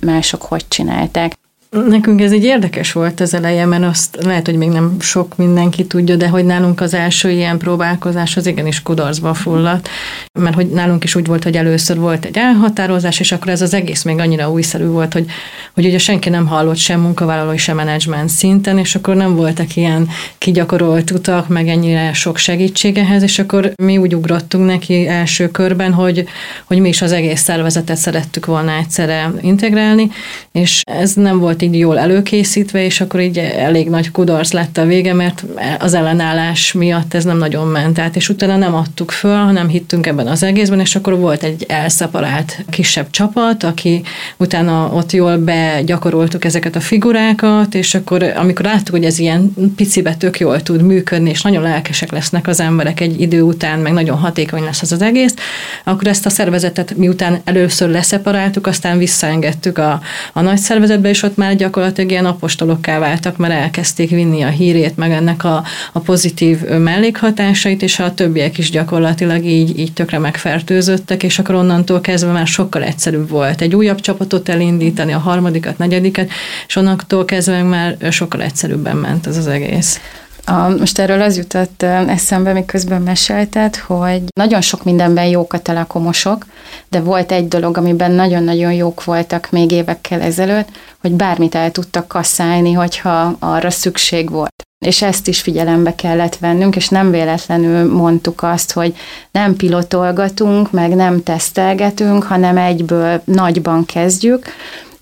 mások 0.00 0.42
hogy 0.42 0.64
csinálták. 0.68 1.39
Nekünk 1.70 2.20
ez 2.20 2.32
így 2.32 2.44
érdekes 2.44 2.92
volt 2.92 3.20
az 3.20 3.34
eleje, 3.34 3.66
mert 3.66 3.82
azt 3.82 4.18
lehet, 4.20 4.46
hogy 4.46 4.56
még 4.56 4.68
nem 4.68 4.96
sok 5.00 5.36
mindenki 5.36 5.86
tudja, 5.86 6.16
de 6.16 6.28
hogy 6.28 6.44
nálunk 6.44 6.80
az 6.80 6.94
első 6.94 7.30
ilyen 7.30 7.58
próbálkozás 7.58 8.36
az 8.36 8.46
igenis 8.46 8.82
kudarcba 8.82 9.34
fulladt, 9.34 9.88
mert 10.40 10.54
hogy 10.54 10.68
nálunk 10.68 11.04
is 11.04 11.14
úgy 11.14 11.26
volt, 11.26 11.42
hogy 11.42 11.56
először 11.56 11.98
volt 11.98 12.24
egy 12.24 12.36
elhatározás, 12.36 13.20
és 13.20 13.32
akkor 13.32 13.48
ez 13.48 13.62
az 13.62 13.74
egész 13.74 14.02
még 14.02 14.18
annyira 14.18 14.50
újszerű 14.50 14.84
volt, 14.84 15.12
hogy, 15.12 15.26
hogy 15.74 15.84
ugye 15.84 15.98
senki 15.98 16.28
nem 16.28 16.46
hallott 16.46 16.76
sem 16.76 17.00
munkavállalói, 17.00 17.56
sem 17.56 17.76
menedzsment 17.76 18.28
szinten, 18.28 18.78
és 18.78 18.94
akkor 18.94 19.14
nem 19.14 19.36
voltak 19.36 19.76
ilyen 19.76 20.08
kigyakorolt 20.38 21.10
utak, 21.10 21.48
meg 21.48 21.68
ennyire 21.68 22.12
sok 22.12 22.36
segítségehez, 22.36 23.22
és 23.22 23.38
akkor 23.38 23.72
mi 23.82 23.98
úgy 23.98 24.14
ugrottunk 24.14 24.66
neki 24.66 25.06
első 25.06 25.50
körben, 25.50 25.92
hogy, 25.92 26.24
hogy 26.64 26.78
mi 26.78 26.88
is 26.88 27.02
az 27.02 27.12
egész 27.12 27.40
szervezetet 27.42 27.96
szerettük 27.96 28.46
volna 28.46 28.72
egyszerre 28.72 29.32
integrálni, 29.40 30.10
és 30.52 30.82
ez 30.84 31.12
nem 31.14 31.38
volt 31.38 31.58
így 31.62 31.78
jól 31.78 31.98
előkészítve, 31.98 32.84
és 32.84 33.00
akkor 33.00 33.20
így 33.20 33.38
elég 33.38 33.88
nagy 33.88 34.10
kudarc 34.10 34.52
lett 34.52 34.78
a 34.78 34.84
vége, 34.84 35.14
mert 35.14 35.44
az 35.78 35.94
ellenállás 35.94 36.72
miatt 36.72 37.14
ez 37.14 37.24
nem 37.24 37.38
nagyon 37.38 37.66
ment 37.66 37.98
át, 37.98 38.16
és 38.16 38.28
utána 38.28 38.56
nem 38.56 38.74
adtuk 38.74 39.10
föl, 39.10 39.36
hanem 39.36 39.68
hittünk 39.68 40.06
ebben 40.06 40.26
az 40.26 40.42
egészben, 40.42 40.80
és 40.80 40.96
akkor 40.96 41.18
volt 41.18 41.42
egy 41.42 41.64
elszaparált 41.68 42.64
kisebb 42.70 43.10
csapat, 43.10 43.62
aki 43.62 44.02
utána 44.36 44.90
ott 44.92 45.12
jól 45.12 45.36
begyakoroltuk 45.36 46.44
ezeket 46.44 46.76
a 46.76 46.80
figurákat, 46.80 47.74
és 47.74 47.94
akkor 47.94 48.22
amikor 48.22 48.64
láttuk, 48.64 48.94
hogy 48.94 49.04
ez 49.04 49.18
ilyen 49.18 49.54
picibe 49.76 50.14
tök 50.14 50.38
jól 50.38 50.62
tud 50.62 50.82
működni, 50.82 51.30
és 51.30 51.42
nagyon 51.42 51.62
lelkesek 51.62 52.12
lesznek 52.12 52.46
az 52.46 52.60
emberek 52.60 53.00
egy 53.00 53.20
idő 53.20 53.42
után, 53.42 53.78
meg 53.78 53.92
nagyon 53.92 54.18
hatékony 54.18 54.62
lesz 54.62 54.82
az 54.82 54.92
az 54.92 55.02
egész, 55.02 55.34
akkor 55.84 56.06
ezt 56.06 56.26
a 56.26 56.30
szervezetet 56.30 56.96
miután 56.96 57.40
először 57.44 57.88
leszeparáltuk, 57.88 58.66
aztán 58.66 58.98
visszaengedtük 58.98 59.78
a, 59.78 60.00
a 60.32 60.40
nagy 60.40 60.58
szervezetbe, 60.58 61.08
és 61.08 61.22
ott 61.22 61.36
már 61.36 61.49
gyakorlatilag 61.56 62.10
ilyen 62.10 62.26
apostolokká 62.26 62.98
váltak, 62.98 63.36
mert 63.36 63.52
elkezdték 63.52 64.10
vinni 64.10 64.42
a 64.42 64.48
hírét, 64.48 64.96
meg 64.96 65.10
ennek 65.10 65.44
a, 65.44 65.64
a 65.92 65.98
pozitív 65.98 66.60
mellékhatásait, 66.60 67.82
és 67.82 67.98
a 67.98 68.14
többiek 68.14 68.58
is 68.58 68.70
gyakorlatilag 68.70 69.44
így, 69.44 69.78
így 69.78 69.92
tökre 69.92 70.18
megfertőzöttek, 70.18 71.22
és 71.22 71.38
akkor 71.38 71.54
onnantól 71.54 72.00
kezdve 72.00 72.32
már 72.32 72.46
sokkal 72.46 72.82
egyszerűbb 72.82 73.28
volt 73.28 73.60
egy 73.60 73.74
újabb 73.74 74.00
csapatot 74.00 74.48
elindítani, 74.48 75.12
a 75.12 75.18
harmadikat, 75.18 75.78
negyediket, 75.78 76.30
és 76.66 76.76
onnantól 76.76 77.24
kezdve 77.24 77.62
már 77.62 77.96
sokkal 78.10 78.42
egyszerűbben 78.42 78.96
ment 78.96 79.26
ez 79.26 79.36
az 79.36 79.46
egész. 79.46 80.00
A, 80.44 80.68
most 80.68 80.98
erről 80.98 81.20
az 81.22 81.36
jutott 81.36 81.82
eszembe, 81.82 82.52
miközben 82.52 83.02
mesélted, 83.02 83.76
hogy 83.76 84.22
nagyon 84.34 84.60
sok 84.60 84.84
mindenben 84.84 85.24
jók 85.24 85.52
a 85.52 85.58
telekomosok, 85.58 86.46
de 86.88 87.00
volt 87.00 87.32
egy 87.32 87.48
dolog, 87.48 87.76
amiben 87.76 88.10
nagyon-nagyon 88.10 88.72
jók 88.72 89.04
voltak 89.04 89.50
még 89.50 89.70
évekkel 89.70 90.20
ezelőtt, 90.20 90.68
hogy 91.00 91.12
bármit 91.12 91.54
el 91.54 91.70
tudtak 91.70 92.08
kasszálni, 92.08 92.72
hogyha 92.72 93.36
arra 93.38 93.70
szükség 93.70 94.30
volt. 94.30 94.48
És 94.86 95.02
ezt 95.02 95.28
is 95.28 95.40
figyelembe 95.40 95.94
kellett 95.94 96.36
vennünk, 96.36 96.76
és 96.76 96.88
nem 96.88 97.10
véletlenül 97.10 97.92
mondtuk 97.94 98.42
azt, 98.42 98.72
hogy 98.72 98.96
nem 99.30 99.56
pilotolgatunk, 99.56 100.70
meg 100.70 100.94
nem 100.94 101.22
tesztelgetünk, 101.22 102.22
hanem 102.22 102.56
egyből 102.56 103.22
nagyban 103.24 103.84
kezdjük, 103.84 104.46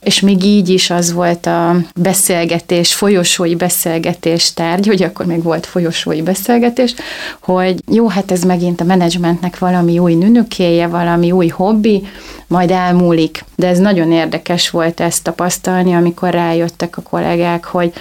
és 0.01 0.21
még 0.21 0.45
így 0.45 0.69
is 0.69 0.91
az 0.91 1.13
volt 1.13 1.47
a 1.47 1.77
beszélgetés, 1.95 2.95
folyosói 2.95 3.55
beszélgetés 3.55 4.53
tárgy, 4.53 4.87
hogy 4.87 5.03
akkor 5.03 5.27
még 5.27 5.43
volt 5.43 5.67
folyosói 5.67 6.23
beszélgetés, 6.23 6.95
hogy 7.43 7.83
jó, 7.91 8.09
hát 8.09 8.31
ez 8.31 8.43
megint 8.43 8.81
a 8.81 8.85
menedzsmentnek 8.85 9.59
valami 9.59 9.99
új 9.99 10.15
nünükéje, 10.15 10.87
valami 10.87 11.33
új 11.33 11.49
hobbi, 11.49 12.07
majd 12.47 12.71
elmúlik. 12.71 13.45
De 13.57 13.67
ez 13.67 13.79
nagyon 13.79 14.13
érdekes 14.13 14.71
volt 14.71 15.01
ezt 15.01 15.23
tapasztalni, 15.23 15.95
amikor 15.95 16.31
rájöttek 16.31 16.97
a 16.97 17.03
kollégák, 17.03 17.65
hogy 17.65 17.93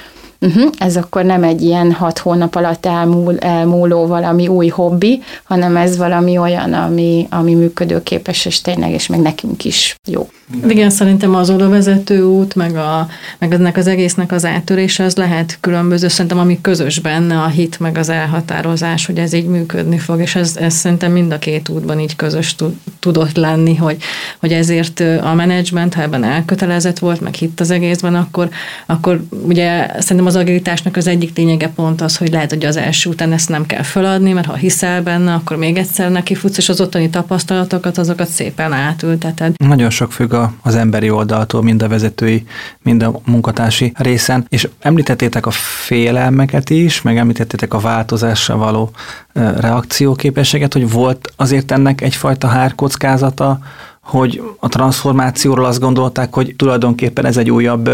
uh-huh, 0.42 0.72
ez 0.78 0.98
akkor 0.98 1.24
nem 1.24 1.44
egy 1.44 1.62
ilyen 1.62 1.92
hat 1.92 2.18
hónap 2.18 2.56
alatt 2.56 2.86
elmúl, 2.86 3.38
elmúló 3.38 4.08
valami 4.08 4.48
új 4.48 4.68
hobbi, 4.68 5.22
hanem 5.44 5.78
ez 5.78 5.98
valami 5.98 6.38
olyan, 6.38 6.74
ami, 6.74 7.28
ami 7.30 7.54
működőképes, 7.54 8.46
és 8.46 8.62
tényleg, 8.62 8.92
és 8.92 9.08
meg 9.08 9.20
nekünk 9.20 9.66
is 9.66 9.96
jó. 10.08 10.30
Igen, 10.68 10.90
szerintem 10.90 11.36
az 11.36 11.50
oda 11.50 11.70
vezető 11.70 12.24
út, 12.24 12.56
meg, 12.56 12.76
a, 12.76 13.08
meg 13.38 13.54
ennek 13.54 13.78
az 13.78 13.88
egésznek 13.88 14.32
az 14.32 14.46
áttörése, 14.46 15.04
az 15.04 15.16
lehet 15.16 15.58
különböző, 15.62 16.08
szerintem 16.08 16.40
ami 16.40 16.62
közös 16.62 17.00
benne, 17.00 17.42
a 17.42 17.48
hit, 17.48 17.80
meg 17.80 17.98
az 17.98 18.10
elhatározás, 18.10 19.06
hogy 19.06 19.18
ez 19.18 19.34
így 19.34 19.48
működni 19.48 19.98
fog, 19.98 20.20
és 20.20 20.36
ez, 20.36 20.56
ez 20.56 20.74
szerintem 20.74 21.12
mind 21.12 21.32
a 21.32 21.40
két 21.40 21.70
útban 21.70 22.00
így 22.00 22.16
közös 22.16 22.56
tudott 23.00 23.36
lenni, 23.36 23.76
hogy, 23.76 23.98
hogy 24.40 24.52
ezért 24.52 25.00
a 25.22 25.34
menedzsment, 25.34 25.94
ha 25.94 26.02
ebben 26.02 26.24
elkötelezett 26.24 27.00
volt, 27.00 27.22
meg 27.22 27.34
hitt 27.34 27.60
az 27.60 27.72
egészben, 27.72 28.16
akkor, 28.16 28.50
akkor 28.86 29.24
ugye 29.48 29.88
szerintem 30.00 30.26
az 30.26 30.36
agilitásnak 30.36 30.96
az 30.96 31.08
egyik 31.08 31.38
lényege 31.38 31.70
pont 31.76 32.02
az, 32.02 32.18
hogy 32.18 32.32
lehet, 32.32 32.50
hogy 32.50 32.66
az 32.66 32.78
első 32.78 33.10
után 33.10 33.32
ezt 33.32 33.50
nem 33.50 33.66
kell 33.66 33.84
feladni, 33.84 34.32
mert 34.32 34.48
ha 34.48 34.56
hiszel 34.56 35.02
benne, 35.02 35.34
akkor 35.34 35.58
még 35.58 35.78
egyszer 35.78 36.12
neki 36.12 36.36
futsz, 36.36 36.58
és 36.58 36.70
az 36.70 36.82
ottani 36.82 37.10
tapasztalatokat, 37.10 37.98
azokat 37.98 38.28
szépen 38.28 38.74
átülteted. 38.74 39.54
Nagyon 39.58 39.90
sok 39.90 40.12
függ 40.12 40.36
az 40.62 40.76
emberi 40.76 41.10
oldaltól, 41.10 41.64
mind 41.64 41.82
a 41.82 41.88
vezetői, 41.88 42.46
mind 42.82 43.04
a 43.04 43.20
munkatársi 43.26 43.92
részen, 43.96 44.46
és 44.50 44.70
említettétek 44.80 45.46
a 45.46 45.52
félelmeket 45.52 46.70
is, 46.70 47.02
meg 47.02 47.18
említettétek 47.18 47.74
a 47.74 47.80
változással 47.80 48.58
való 48.58 48.92
reakcióképességet, 49.34 50.74
hogy 50.74 50.92
volt 50.92 51.34
azért 51.36 51.72
ennek 51.72 52.02
egyfajta 52.02 52.48
hárkockázata, 52.48 53.60
hogy 54.02 54.42
a 54.60 54.68
transformációról 54.68 55.66
azt 55.66 55.80
gondolták, 55.80 56.34
hogy 56.34 56.54
tulajdonképpen 56.58 57.26
ez 57.26 57.38
egy 57.38 57.52
újabb 57.52 57.86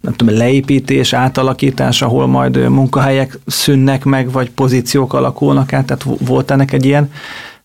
nem 0.00 0.12
tudom, 0.16 0.36
leépítés, 0.36 1.12
átalakítás, 1.12 2.02
ahol 2.02 2.26
majd 2.26 2.68
munkahelyek 2.68 3.38
szűnnek 3.46 4.04
meg, 4.04 4.30
vagy 4.30 4.50
pozíciók 4.50 5.12
alakulnak 5.12 5.72
át, 5.72 5.86
tehát 5.86 6.04
volt 6.18 6.50
ennek 6.50 6.72
egy 6.72 6.84
ilyen 6.84 7.10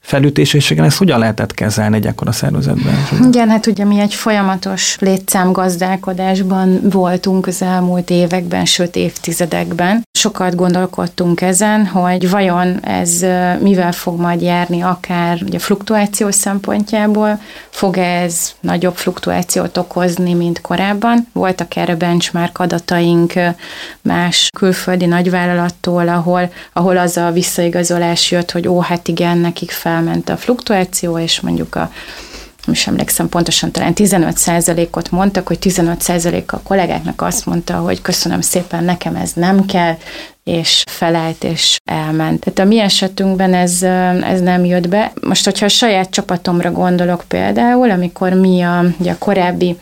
felütés, 0.05 0.53
és 0.53 0.69
igen, 0.69 0.85
ezt 0.85 0.97
hogyan 0.97 1.19
lehetett 1.19 1.53
kezelni 1.53 1.95
egy 1.95 2.05
ekkora 2.05 2.31
szervezetben? 2.31 2.93
Igen, 3.27 3.49
hát 3.49 3.67
ugye 3.67 3.85
mi 3.85 3.99
egy 3.99 4.13
folyamatos 4.13 4.97
létszámgazdálkodásban 4.99 6.79
voltunk 6.83 7.47
az 7.47 7.61
elmúlt 7.61 8.09
években, 8.09 8.65
sőt 8.65 8.95
évtizedekben. 8.95 10.03
Sokat 10.17 10.55
gondolkodtunk 10.55 11.41
ezen, 11.41 11.85
hogy 11.85 12.29
vajon 12.29 12.79
ez 12.83 13.25
mivel 13.59 13.91
fog 13.91 14.19
majd 14.19 14.41
járni, 14.41 14.81
akár 14.81 15.41
ugye 15.45 15.59
fluktuáció 15.59 16.31
szempontjából, 16.31 17.39
fog 17.69 17.97
ez 17.97 18.51
nagyobb 18.59 18.95
fluktuációt 18.95 19.77
okozni, 19.77 20.33
mint 20.33 20.61
korábban. 20.61 21.27
Voltak 21.33 21.75
erre 21.75 21.95
benchmark 21.95 22.59
adataink 22.59 23.33
más 24.01 24.49
külföldi 24.57 25.05
nagyvállalattól, 25.05 26.07
ahol, 26.07 26.51
ahol 26.73 26.97
az 26.97 27.17
a 27.17 27.31
visszaigazolás 27.31 28.31
jött, 28.31 28.51
hogy 28.51 28.67
ó, 28.67 28.79
hát 28.79 29.07
igen, 29.07 29.37
nekik 29.37 29.71
fel 29.71 29.94
felment 29.95 30.29
a 30.29 30.37
fluktuáció, 30.37 31.19
és 31.19 31.39
mondjuk 31.39 31.75
a 31.75 31.91
nem 32.65 32.75
is 32.75 32.87
emlékszem 32.87 33.29
pontosan, 33.29 33.71
talán 33.71 33.93
15%-ot 33.95 35.11
mondtak, 35.11 35.47
hogy 35.47 35.57
15% 35.61 36.45
a 36.45 36.59
kollégáknak 36.59 37.21
azt 37.21 37.45
mondta, 37.45 37.75
hogy 37.75 38.01
köszönöm 38.01 38.41
szépen, 38.41 38.83
nekem 38.83 39.15
ez 39.15 39.31
nem 39.33 39.65
kell, 39.65 39.97
és 40.43 40.83
felállt, 40.89 41.43
és 41.43 41.77
elment. 41.83 42.39
Tehát 42.39 42.59
a 42.59 42.63
mi 42.63 42.79
esetünkben 42.79 43.53
ez, 43.53 43.83
ez 44.23 44.41
nem 44.41 44.65
jött 44.65 44.87
be. 44.87 45.11
Most, 45.21 45.45
hogyha 45.45 45.65
a 45.65 45.69
saját 45.69 46.09
csapatomra 46.09 46.71
gondolok 46.71 47.23
például, 47.27 47.91
amikor 47.91 48.33
mi 48.33 48.61
a, 48.61 48.85
ugye 48.97 49.11
a 49.11 49.17
korábbi 49.17 49.77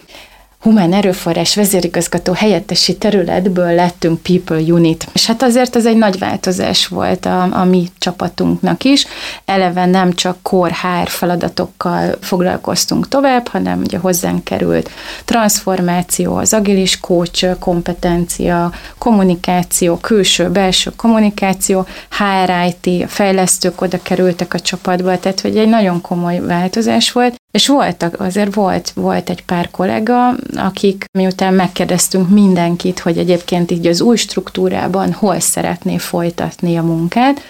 humán 0.63 0.93
erőforrás 0.93 1.55
vezérigazgató 1.55 2.33
helyettesi 2.33 2.97
területből 2.97 3.73
lettünk 3.75 4.21
People 4.21 4.73
Unit. 4.73 5.07
És 5.13 5.25
hát 5.25 5.43
azért 5.43 5.75
ez 5.75 5.85
egy 5.85 5.97
nagy 5.97 6.19
változás 6.19 6.87
volt 6.87 7.25
a, 7.25 7.41
a 7.41 7.63
mi 7.63 7.87
csapatunknak 7.97 8.83
is. 8.83 9.05
Eleve 9.45 9.85
nem 9.85 10.13
csak 10.13 10.37
HR 10.47 11.07
feladatokkal 11.07 12.15
foglalkoztunk 12.21 13.07
tovább, 13.07 13.47
hanem 13.47 13.79
ugye 13.79 13.97
hozzánk 13.97 14.43
került 14.43 14.89
transformáció, 15.25 16.35
az 16.35 16.53
agilis 16.53 16.99
coach 16.99 17.59
kompetencia, 17.59 18.71
kommunikáció, 18.97 19.97
külső-belső 19.97 20.91
kommunikáció, 20.95 21.85
HRIT, 22.09 23.09
fejlesztők 23.09 23.81
oda 23.81 24.01
kerültek 24.01 24.53
a 24.53 24.59
csapatba, 24.59 25.19
tehát 25.19 25.41
hogy 25.41 25.57
egy 25.57 25.69
nagyon 25.69 26.01
komoly 26.01 26.39
változás 26.39 27.11
volt, 27.11 27.41
és 27.53 27.67
voltak, 27.67 28.19
azért 28.19 28.53
volt, 28.53 28.91
volt 28.95 29.29
egy 29.29 29.43
pár 29.45 29.71
kollega, 29.71 30.35
akik 30.55 31.05
miután 31.17 31.53
megkérdeztünk 31.53 32.29
mindenkit, 32.29 32.99
hogy 32.99 33.17
egyébként 33.17 33.71
így 33.71 33.87
az 33.87 34.01
új 34.01 34.15
struktúrában 34.15 35.13
hol 35.13 35.39
szeretné 35.39 35.97
folytatni 35.97 36.77
a 36.77 36.83
munkát, 36.83 37.41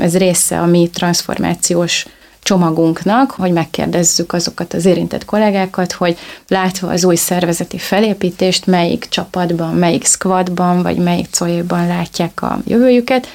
ez 0.00 0.16
része 0.16 0.60
a 0.60 0.66
mi 0.66 0.90
transformációs 0.92 2.06
csomagunknak, 2.42 3.30
hogy 3.30 3.52
megkérdezzük 3.52 4.32
azokat 4.32 4.74
az 4.74 4.84
érintett 4.84 5.24
kollégákat, 5.24 5.92
hogy 5.92 6.18
látva 6.48 6.88
az 6.88 7.04
új 7.04 7.16
szervezeti 7.16 7.78
felépítést, 7.78 8.66
melyik 8.66 9.06
csapatban, 9.08 9.74
melyik 9.74 10.04
squadban, 10.04 10.82
vagy 10.82 10.96
melyik 10.96 11.28
coéban 11.38 11.86
látják 11.86 12.42
a 12.42 12.58
jövőjüket, 12.66 13.26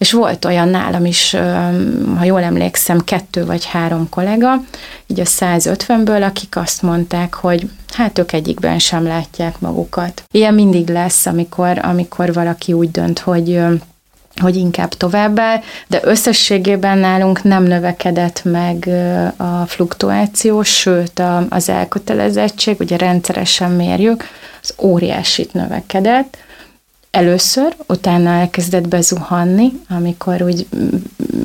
és 0.00 0.12
volt 0.12 0.44
olyan 0.44 0.68
nálam 0.68 1.04
is, 1.04 1.36
ha 2.16 2.24
jól 2.24 2.42
emlékszem, 2.42 3.04
kettő 3.04 3.44
vagy 3.44 3.64
három 3.64 4.08
kollega, 4.08 4.54
így 5.06 5.20
a 5.20 5.24
150-ből, 5.24 6.26
akik 6.26 6.56
azt 6.56 6.82
mondták, 6.82 7.34
hogy 7.34 7.70
hát 7.92 8.18
ők 8.18 8.32
egyikben 8.32 8.78
sem 8.78 9.06
látják 9.06 9.58
magukat. 9.58 10.22
Ilyen 10.30 10.54
mindig 10.54 10.88
lesz, 10.88 11.26
amikor, 11.26 11.78
amikor 11.82 12.32
valaki 12.32 12.72
úgy 12.72 12.90
dönt, 12.90 13.18
hogy 13.18 13.60
hogy 14.40 14.56
inkább 14.56 14.88
továbbá, 14.88 15.60
de 15.86 16.00
összességében 16.02 16.98
nálunk 16.98 17.42
nem 17.42 17.62
növekedett 17.62 18.44
meg 18.44 18.88
a 19.36 19.66
fluktuáció, 19.66 20.62
sőt 20.62 21.22
az 21.48 21.68
elkötelezettség, 21.68 22.76
ugye 22.80 22.96
rendszeresen 22.96 23.70
mérjük, 23.70 24.24
az 24.62 24.74
óriásit 24.78 25.52
növekedett, 25.52 26.36
először, 27.10 27.76
utána 27.88 28.30
elkezdett 28.30 28.88
bezuhanni, 28.88 29.72
amikor 29.88 30.42
úgy 30.42 30.66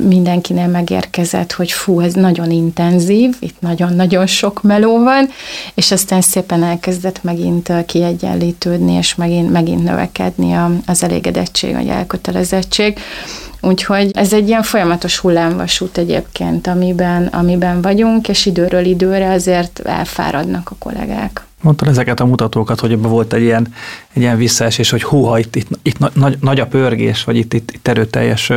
mindenkinél 0.07 0.67
megérkezett, 0.67 1.51
hogy 1.51 1.71
fú, 1.71 1.99
ez 1.99 2.13
nagyon 2.13 2.51
intenzív, 2.51 3.35
itt 3.39 3.59
nagyon-nagyon 3.59 4.27
sok 4.27 4.63
meló 4.63 5.03
van, 5.03 5.29
és 5.73 5.91
aztán 5.91 6.21
szépen 6.21 6.63
elkezdett 6.63 7.23
megint 7.23 7.85
kiegyenlítődni, 7.85 8.93
és 8.93 9.15
megint, 9.15 9.51
megint 9.51 9.83
növekedni 9.83 10.55
az 10.85 11.03
elégedettség, 11.03 11.73
vagy 11.73 11.87
elkötelezettség. 11.87 12.99
Úgyhogy 13.65 14.11
ez 14.13 14.33
egy 14.33 14.47
ilyen 14.47 14.63
folyamatos 14.63 15.17
hullámvasút 15.17 15.97
egyébként, 15.97 16.67
amiben, 16.67 17.25
amiben 17.25 17.81
vagyunk, 17.81 18.27
és 18.27 18.45
időről 18.45 18.85
időre 18.85 19.31
azért 19.31 19.79
elfáradnak 19.79 20.69
a 20.71 20.75
kollégák. 20.79 21.43
Mondtad 21.61 21.87
ezeket 21.87 22.19
a 22.19 22.25
mutatókat, 22.25 22.79
hogy 22.79 22.91
ebben 22.91 23.09
volt 23.09 23.33
egy 23.33 23.41
ilyen, 23.41 23.73
egy 24.13 24.21
ilyen 24.21 24.37
visszaesés, 24.37 24.89
hogy 24.89 25.03
húha, 25.03 25.39
itt, 25.39 25.55
itt, 25.55 25.67
itt 25.81 26.15
nagy, 26.15 26.37
nagy 26.41 26.59
a 26.59 26.67
pörgés, 26.67 27.23
vagy 27.23 27.37
itt, 27.37 27.53
itt, 27.53 27.71
itt 27.71 27.87
erőteljes 27.87 28.51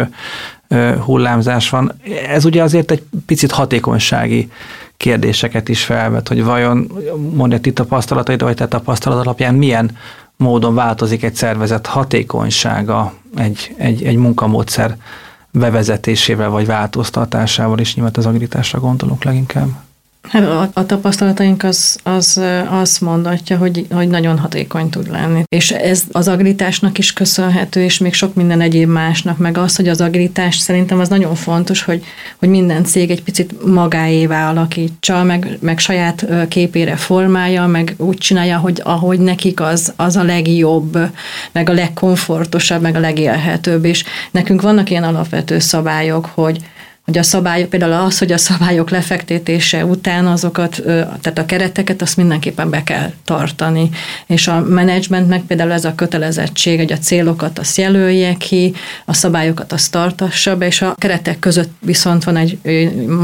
hullámzás 1.04 1.70
van. 1.70 1.92
Ez 2.28 2.44
ugye 2.44 2.62
azért 2.62 2.90
egy 2.90 3.02
picit 3.26 3.50
hatékonysági 3.50 4.50
kérdéseket 4.96 5.68
is 5.68 5.84
felvet, 5.84 6.28
hogy 6.28 6.44
vajon, 6.44 6.92
mondja 7.34 7.60
ti 7.60 7.72
tapasztalataid, 7.72 8.42
vagy 8.42 8.56
te 8.56 8.68
tapasztalat 8.68 9.18
alapján 9.18 9.54
milyen 9.54 9.90
módon 10.38 10.74
változik 10.74 11.22
egy 11.22 11.34
szervezet 11.34 11.86
hatékonysága 11.86 13.12
egy, 13.36 13.74
egy, 13.76 14.04
egy 14.04 14.16
munkamódszer 14.16 14.96
bevezetésével 15.50 16.48
vagy 16.48 16.66
változtatásával, 16.66 17.78
és 17.78 17.94
nyilván 17.94 18.14
az 18.16 18.26
agilitásra 18.26 18.80
gondolunk 18.80 19.24
leginkább. 19.24 19.68
Hát 20.22 20.42
a, 20.42 20.70
a 20.72 20.86
tapasztalataink 20.86 21.62
az, 21.62 21.98
az 22.02 22.40
azt 22.68 23.00
mondatja, 23.00 23.56
hogy, 23.56 23.86
hogy 23.90 24.08
nagyon 24.08 24.38
hatékony 24.38 24.90
tud 24.90 25.10
lenni. 25.10 25.42
És 25.48 25.70
ez 25.70 26.02
az 26.12 26.28
agilitásnak 26.28 26.98
is 26.98 27.12
köszönhető, 27.12 27.82
és 27.82 27.98
még 27.98 28.14
sok 28.14 28.34
minden 28.34 28.60
egyéb 28.60 28.88
másnak, 28.88 29.38
meg 29.38 29.58
az, 29.58 29.76
hogy 29.76 29.88
az 29.88 30.00
agilitás 30.00 30.56
szerintem 30.56 30.98
az 31.00 31.08
nagyon 31.08 31.34
fontos, 31.34 31.82
hogy, 31.82 32.04
hogy 32.38 32.48
minden 32.48 32.84
cég 32.84 33.10
egy 33.10 33.22
picit 33.22 33.66
magáévá 33.66 34.50
alakítsa, 34.50 35.22
meg, 35.22 35.58
meg 35.60 35.78
saját 35.78 36.26
képére 36.48 36.96
formálja, 36.96 37.66
meg 37.66 37.94
úgy 37.96 38.18
csinálja, 38.18 38.58
hogy 38.58 38.80
ahogy 38.84 39.18
nekik 39.18 39.60
az, 39.60 39.92
az 39.96 40.16
a 40.16 40.22
legjobb, 40.22 40.98
meg 41.52 41.68
a 41.68 41.72
legkomfortosabb, 41.72 42.82
meg 42.82 42.96
a 42.96 43.00
legélhetőbb. 43.00 43.84
És 43.84 44.04
nekünk 44.30 44.62
vannak 44.62 44.90
ilyen 44.90 45.04
alapvető 45.04 45.58
szabályok, 45.58 46.26
hogy 46.34 46.60
hogy 47.08 47.18
a 47.18 47.22
szabályok, 47.22 47.68
például 47.68 47.92
az, 47.92 48.18
hogy 48.18 48.32
a 48.32 48.38
szabályok 48.38 48.90
lefektetése 48.90 49.84
után 49.84 50.26
azokat, 50.26 50.82
tehát 51.20 51.38
a 51.38 51.46
kereteket, 51.46 52.02
azt 52.02 52.16
mindenképpen 52.16 52.70
be 52.70 52.82
kell 52.82 53.12
tartani. 53.24 53.90
És 54.26 54.48
a 54.48 54.60
menedzsmentnek 54.60 55.42
például 55.42 55.72
ez 55.72 55.84
a 55.84 55.94
kötelezettség, 55.94 56.78
hogy 56.78 56.92
a 56.92 56.98
célokat 56.98 57.58
azt 57.58 57.76
jelölje 57.76 58.34
ki, 58.34 58.74
a 59.04 59.14
szabályokat 59.14 59.72
azt 59.72 59.90
tartassa 59.90 60.56
be, 60.56 60.66
és 60.66 60.82
a 60.82 60.94
keretek 60.98 61.38
között 61.38 61.70
viszont 61.80 62.24
van 62.24 62.36
egy 62.36 62.58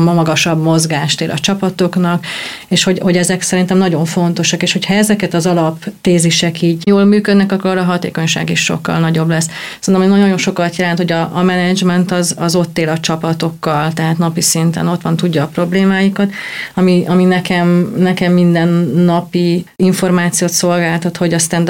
magasabb 0.04 0.62
mozgástér 0.62 1.30
a 1.30 1.38
csapatoknak, 1.38 2.24
és 2.68 2.84
hogy, 2.84 2.98
hogy 2.98 3.16
ezek 3.16 3.42
szerintem 3.42 3.78
nagyon 3.78 4.04
fontosak, 4.04 4.62
és 4.62 4.72
hogyha 4.72 4.94
ezeket 4.94 5.34
az 5.34 5.46
alaptézisek 5.46 6.62
így 6.62 6.82
jól 6.86 7.04
működnek, 7.04 7.52
akkor 7.52 7.78
a 7.78 7.82
hatékonyság 7.84 8.50
is 8.50 8.64
sokkal 8.64 8.98
nagyobb 8.98 9.28
lesz. 9.28 9.48
Szerintem 9.80 10.10
nagyon 10.10 10.38
sokat 10.38 10.76
jelent, 10.76 10.98
hogy 10.98 11.12
a, 11.12 11.30
a 11.32 11.42
menedzsment 11.42 12.10
az, 12.10 12.34
az 12.38 12.54
ott 12.54 12.78
él 12.78 12.88
a 12.88 12.98
csapatokkal, 12.98 13.72
sokkal, 13.75 13.93
tehát 13.93 14.19
napi 14.19 14.40
szinten 14.40 14.88
ott 14.88 15.02
van, 15.02 15.16
tudja 15.16 15.43
a 15.43 15.47
problémáikat, 15.47 16.33
ami, 16.75 17.04
ami 17.07 17.25
nekem, 17.25 17.95
nekem 17.97 18.33
minden 18.33 18.69
napi 18.95 19.64
információt 19.76 20.50
szolgáltat, 20.50 21.16
hogy 21.16 21.35
a 21.35 21.38
stand 21.38 21.69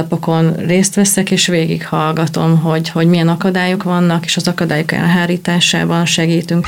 részt 0.57 0.95
veszek, 0.95 1.31
és 1.31 1.47
végighallgatom, 1.47 2.61
hogy, 2.61 2.89
hogy 2.89 3.07
milyen 3.07 3.29
akadályok 3.29 3.83
vannak, 3.83 4.25
és 4.25 4.37
az 4.37 4.49
akadályok 4.49 4.93
elhárításában 4.93 6.07
segítünk. 6.07 6.67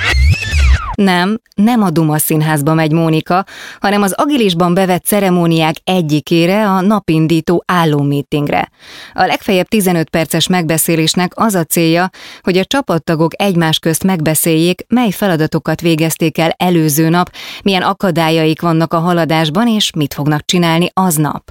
Nem, 0.97 1.41
nem 1.55 1.83
a 1.83 1.91
Duma 1.91 2.19
színházba 2.19 2.75
megy 2.75 2.93
Mónika, 2.93 3.45
hanem 3.81 4.03
az 4.03 4.13
agilisban 4.13 4.75
bevett 4.75 5.05
ceremóniák 5.05 5.75
egyikére 5.85 6.69
a 6.69 6.81
napindító 6.81 7.63
állómítingre. 7.67 8.71
A 9.13 9.25
legfeljebb 9.25 9.67
15 9.67 10.11
perces 10.11 10.47
megbeszélésnek 10.47 11.33
az 11.35 11.55
a 11.55 11.65
célja, 11.65 12.11
hogy 12.41 12.59
a 12.59 12.65
csapattagok 12.65 13.43
egymás 13.43 13.79
közt 13.79 14.05
megbeszéljék, 14.05 14.85
mely 14.89 15.11
feladatokat 15.11 15.81
végezték 15.81 16.39
el 16.39 16.55
előző 16.57 17.09
nap, 17.09 17.33
milyen 17.63 17.83
akadályaik 17.83 18.61
vannak 18.61 18.93
a 18.93 18.99
haladásban, 18.99 19.69
és 19.69 19.93
mit 19.93 20.15
fognak 20.15 20.45
csinálni 20.45 20.91
aznap. 20.95 21.43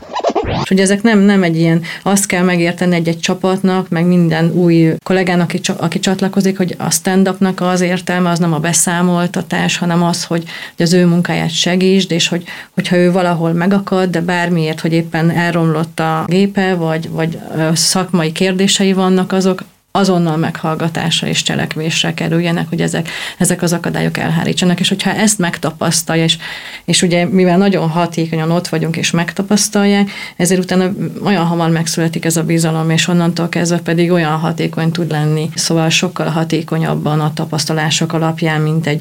És 0.47 0.67
hogy 0.67 0.79
ezek 0.79 1.01
nem, 1.01 1.19
nem 1.19 1.43
egy 1.43 1.58
ilyen, 1.58 1.81
azt 2.03 2.25
kell 2.25 2.43
megérteni 2.43 2.95
egy-egy 2.95 3.19
csapatnak, 3.19 3.89
meg 3.89 4.05
minden 4.05 4.51
új 4.51 4.93
kollégának, 5.03 5.49
aki, 5.49 5.60
aki 5.77 5.99
csatlakozik, 5.99 6.58
hogy 6.58 6.75
a 6.77 6.91
stand-upnak 6.91 7.62
az 7.62 7.81
értelme 7.81 8.29
az 8.29 8.39
nem 8.39 8.53
a 8.53 8.60
beszámoltatás, 8.60 9.77
hanem 9.77 10.03
az, 10.03 10.23
hogy, 10.23 10.43
hogy 10.75 10.86
az 10.86 10.93
ő 10.93 11.05
munkáját 11.05 11.53
segítsd, 11.53 12.12
és 12.12 12.27
hogy, 12.27 12.43
hogyha 12.73 12.95
ő 12.95 13.12
valahol 13.12 13.53
megakad, 13.53 14.10
de 14.10 14.21
bármiért, 14.21 14.79
hogy 14.79 14.93
éppen 14.93 15.29
elromlott 15.29 15.99
a 15.99 16.23
gépe, 16.27 16.75
vagy, 16.75 17.10
vagy 17.10 17.39
szakmai 17.73 18.31
kérdései 18.31 18.93
vannak, 18.93 19.31
azok 19.31 19.63
azonnal 19.95 20.38
meghallgatásra 20.38 21.27
és 21.27 21.41
cselekvésre 21.41 22.13
kerüljenek, 22.13 22.69
hogy 22.69 22.81
ezek, 22.81 23.10
ezek 23.38 23.62
az 23.62 23.73
akadályok 23.73 24.17
elhárítsanak. 24.17 24.79
És 24.79 24.89
hogyha 24.89 25.13
ezt 25.13 25.39
megtapasztalja, 25.39 26.23
és, 26.23 26.38
és 26.86 27.01
ugye 27.01 27.25
mivel 27.25 27.58
nagyon 27.58 27.89
hatékonyan 27.89 28.51
ott 28.51 28.67
vagyunk 28.67 28.97
és 28.97 29.12
megtapasztalják, 29.12 30.10
ezért 30.36 30.63
utána 30.63 30.91
olyan 31.23 31.45
hamar 31.45 31.69
megszületik 31.69 32.25
ez 32.25 32.38
a 32.38 32.43
bizalom, 32.43 32.89
és 32.89 33.08
onnantól 33.08 33.49
kezdve 33.49 33.79
pedig 33.79 34.12
olyan 34.12 34.31
hatékony 34.31 34.91
tud 34.91 35.12
lenni. 35.12 35.49
Szóval 35.55 35.89
sokkal 35.89 36.27
hatékonyabban 36.27 37.19
a 37.19 37.34
tapasztalások 37.34 38.13
alapján, 38.13 38.62
mint 38.62 38.88
egy 38.88 38.99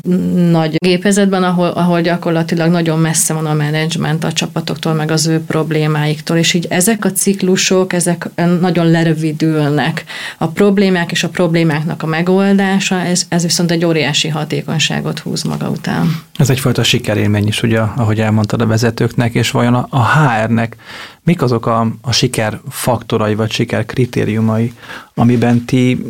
nagy 0.51 0.77
gépezetben, 0.77 1.43
ahol, 1.43 1.69
ahol 1.69 2.01
gyakorlatilag 2.01 2.71
nagyon 2.71 2.99
messze 2.99 3.35
van 3.35 3.47
a 3.47 3.55
menedzsment 3.55 4.25
a 4.25 4.33
csapatoktól, 4.33 4.93
meg 4.93 5.11
az 5.11 5.27
ő 5.27 5.41
problémáiktól, 5.41 6.37
és 6.37 6.55
így 6.55 6.67
ezek 6.71 7.05
a 7.05 7.13
ciklusok, 7.13 7.93
ezek 7.93 8.29
nagyon 8.61 8.91
lerövidülnek. 8.91 10.05
A 10.39 10.47
problémák 10.47 10.83
problémák 10.85 11.13
és 11.13 11.25
a 11.25 11.29
problémáknak 11.29 12.03
a 12.03 12.07
megoldása, 12.07 13.01
ez, 13.01 13.27
ez 13.29 13.43
viszont 13.43 13.71
egy 13.71 13.85
óriási 13.85 14.29
hatékonyságot 14.29 15.19
húz 15.19 15.43
maga 15.43 15.69
után. 15.69 16.23
Ez 16.37 16.51
egyfajta 16.51 16.83
sikerélmény 16.83 17.47
is, 17.47 17.63
ugye, 17.63 17.81
ahogy 17.81 18.21
elmondtad 18.21 18.61
a 18.61 18.67
vezetőknek, 18.67 19.35
és 19.35 19.51
vajon 19.51 19.75
a, 19.75 19.87
a 19.91 20.07
HR-nek 20.07 20.77
mik 21.23 21.43
azok 21.43 21.67
a, 21.67 21.87
a 22.03 22.13
siker 22.13 22.61
faktorai, 22.69 23.35
vagy 23.35 23.51
siker 23.51 23.87
kritériumai, 23.87 24.73
amiben 25.15 25.65
ti, 25.65 26.05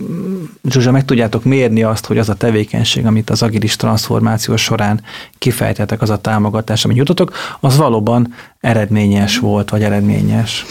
Zsuzsa, 0.69 0.91
meg 0.91 1.05
tudjátok 1.05 1.45
mérni 1.45 1.83
azt, 1.83 2.07
hogy 2.07 2.19
az 2.19 2.29
a 2.29 2.35
tevékenység, 2.35 3.07
amit 3.07 3.31
az 3.31 3.43
agilis 3.43 3.77
transformáció 3.77 4.57
során 4.57 5.01
kifejtetek, 5.39 6.03
az 6.03 6.11
a 6.11 6.19
támogatás, 6.21 6.85
amit 6.85 6.97
nyújtotok, 6.97 7.33
az 7.61 7.77
valóban 7.77 8.35
eredményes 8.61 9.39
volt, 9.39 9.71
vagy 9.71 9.83
eredményes? 9.83 10.65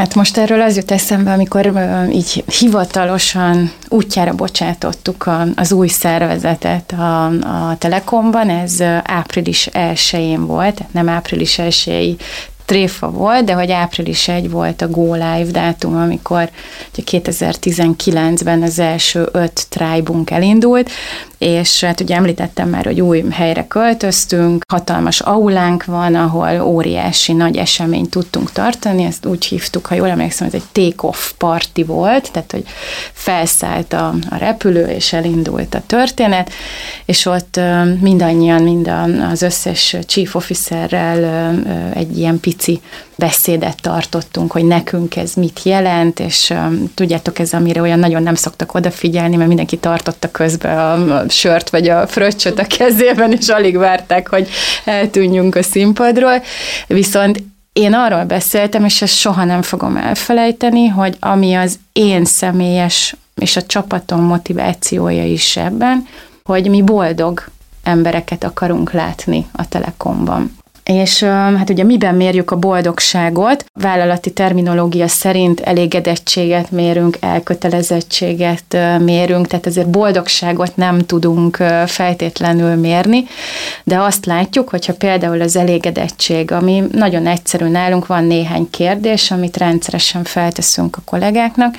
Hát 0.00 0.14
most 0.14 0.36
erről 0.36 0.60
az 0.60 0.76
jut 0.76 0.90
eszembe, 0.90 1.32
amikor 1.32 1.72
így 2.12 2.44
hivatalosan 2.58 3.72
útjára 3.88 4.34
bocsátottuk 4.34 5.28
az 5.54 5.72
új 5.72 5.88
szervezetet 5.88 6.92
a, 6.92 7.24
a 7.26 7.76
Telekomban, 7.78 8.48
ez 8.48 8.82
április 9.02 9.68
1-én 9.72 10.46
volt, 10.46 10.80
nem 10.90 11.08
április 11.08 11.58
1 11.58 12.16
tréfa 12.64 13.10
volt, 13.10 13.44
de 13.44 13.52
hogy 13.52 13.70
április 13.70 14.28
1 14.28 14.50
volt 14.50 14.82
a 14.82 14.88
Go 14.88 15.12
Live 15.12 15.50
dátum, 15.50 15.96
amikor 15.96 16.50
2019-ben 16.96 18.62
az 18.62 18.78
első 18.78 19.28
öt 19.32 19.66
trájbunk 19.68 20.30
elindult, 20.30 20.90
és 21.40 21.84
hát 21.84 22.00
ugye 22.00 22.14
említettem 22.14 22.68
már, 22.68 22.84
hogy 22.84 23.00
új 23.00 23.24
helyre 23.30 23.66
költöztünk, 23.66 24.64
hatalmas 24.68 25.20
aulánk 25.20 25.84
van, 25.84 26.14
ahol 26.14 26.60
óriási 26.60 27.32
nagy 27.32 27.56
eseményt 27.56 28.10
tudtunk 28.10 28.52
tartani, 28.52 29.02
ezt 29.02 29.26
úgy 29.26 29.44
hívtuk, 29.44 29.86
ha 29.86 29.94
jól 29.94 30.08
emlékszem, 30.08 30.46
ez 30.46 30.54
egy 30.54 30.64
take-off 30.72 31.32
party 31.38 31.84
volt, 31.86 32.32
tehát 32.32 32.52
hogy 32.52 32.64
felszállt 33.12 33.92
a, 33.92 34.14
a 34.30 34.36
repülő, 34.36 34.86
és 34.86 35.12
elindult 35.12 35.74
a 35.74 35.82
történet, 35.86 36.50
és 37.04 37.26
ott 37.26 37.60
mindannyian, 38.00 38.62
mind 38.62 38.92
az 39.30 39.42
összes 39.42 39.96
chief 40.06 40.34
officerrel 40.34 41.54
egy 41.94 42.18
ilyen 42.18 42.40
pici 42.40 42.80
beszédet 43.16 43.82
tartottunk, 43.82 44.52
hogy 44.52 44.64
nekünk 44.64 45.16
ez 45.16 45.34
mit 45.34 45.60
jelent, 45.62 46.20
és 46.20 46.54
tudjátok, 46.94 47.38
ez 47.38 47.52
amire 47.52 47.80
olyan 47.80 47.98
nagyon 47.98 48.22
nem 48.22 48.34
szoktak 48.34 48.74
odafigyelni, 48.74 49.36
mert 49.36 49.48
mindenki 49.48 49.76
tartotta 49.76 50.30
közben 50.30 51.10
a 51.10 51.28
sört 51.30 51.70
vagy 51.70 51.88
a 51.88 52.06
fröccsöt 52.06 52.58
a 52.58 52.66
kezében, 52.78 53.32
és 53.32 53.48
alig 53.48 53.76
várták, 53.76 54.28
hogy 54.28 54.48
eltűnjünk 54.84 55.54
a 55.54 55.62
színpadról. 55.62 56.42
Viszont 56.86 57.42
én 57.72 57.94
arról 57.94 58.24
beszéltem, 58.24 58.84
és 58.84 59.02
ezt 59.02 59.16
soha 59.16 59.44
nem 59.44 59.62
fogom 59.62 59.96
elfelejteni, 59.96 60.86
hogy 60.86 61.16
ami 61.20 61.54
az 61.54 61.78
én 61.92 62.24
személyes 62.24 63.16
és 63.34 63.56
a 63.56 63.62
csapatom 63.62 64.20
motivációja 64.20 65.24
is 65.24 65.56
ebben, 65.56 66.06
hogy 66.44 66.68
mi 66.68 66.82
boldog 66.82 67.44
embereket 67.82 68.44
akarunk 68.44 68.92
látni 68.92 69.46
a 69.52 69.68
Telekomban. 69.68 70.58
És 70.92 71.22
hát 71.22 71.70
ugye 71.70 71.84
miben 71.84 72.14
mérjük 72.14 72.50
a 72.50 72.56
boldogságot? 72.56 73.64
Vállalati 73.80 74.32
terminológia 74.32 75.08
szerint 75.08 75.60
elégedettséget 75.60 76.70
mérünk, 76.70 77.16
elkötelezettséget 77.20 78.76
mérünk, 78.98 79.46
tehát 79.46 79.66
ezért 79.66 79.90
boldogságot 79.90 80.76
nem 80.76 80.98
tudunk 80.98 81.56
feltétlenül 81.86 82.74
mérni, 82.74 83.24
de 83.84 83.98
azt 83.98 84.26
látjuk, 84.26 84.68
hogyha 84.68 84.94
például 84.94 85.40
az 85.40 85.56
elégedettség, 85.56 86.52
ami 86.52 86.84
nagyon 86.92 87.26
egyszerű 87.26 87.66
nálunk, 87.66 88.06
van 88.06 88.24
néhány 88.24 88.70
kérdés, 88.70 89.30
amit 89.30 89.56
rendszeresen 89.56 90.24
felteszünk 90.24 90.96
a 90.96 91.02
kollégáknak, 91.04 91.74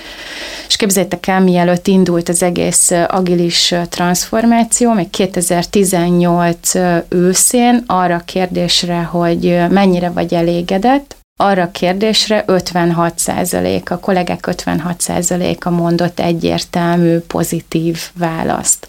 és 0.67 0.75
képzeljétek 0.75 1.27
el, 1.27 1.39
mielőtt 1.39 1.87
indult 1.87 2.29
az 2.29 2.43
egész 2.43 2.91
agilis 3.07 3.73
transformáció, 3.89 4.93
még 4.93 5.09
2018 5.09 6.71
őszén 7.09 7.83
arra 7.87 8.15
a 8.15 8.21
kérdésre, 8.25 9.00
hogy 9.03 9.59
mennyire 9.69 10.09
vagy 10.09 10.33
elégedett, 10.33 11.15
arra 11.41 11.71
kérdésre 11.71 12.43
56% 12.47 13.89
a 13.89 13.99
kollégák 13.99 14.47
56% 14.47 15.59
a 15.59 15.69
mondott 15.69 16.19
egyértelmű, 16.19 17.17
pozitív 17.17 17.99
választ. 18.13 18.87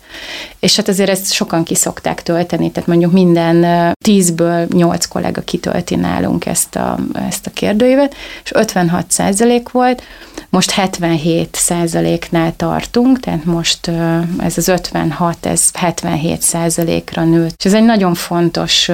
És 0.61 0.77
hát 0.77 0.89
azért 0.89 1.11
ezt 1.11 1.33
sokan 1.33 1.65
kiszokták 1.65 2.23
tölteni, 2.23 2.71
tehát 2.71 2.89
mondjuk 2.89 3.13
minden 3.13 3.93
tízből 4.05 4.67
nyolc 4.73 5.07
kollega 5.07 5.41
kitölti 5.41 5.95
nálunk 5.95 6.47
ezt 6.47 6.77
a, 6.77 6.99
ezt 7.29 7.47
a 7.47 7.51
kérdőívet, 7.51 8.15
és 8.45 8.53
56 8.55 9.11
százalék 9.11 9.69
volt, 9.69 10.03
most 10.51 10.71
77 10.71 11.55
százaléknál 11.55 12.57
tartunk, 12.57 13.21
tehát 13.21 13.45
most 13.45 13.91
ez 14.39 14.57
az 14.57 14.69
56, 14.69 15.47
ez 15.47 15.71
77 15.73 16.43
százalékra 16.43 17.25
nőtt. 17.25 17.55
És 17.59 17.65
ez 17.65 17.75
egy 17.75 17.85
nagyon 17.85 18.15
fontos 18.15 18.91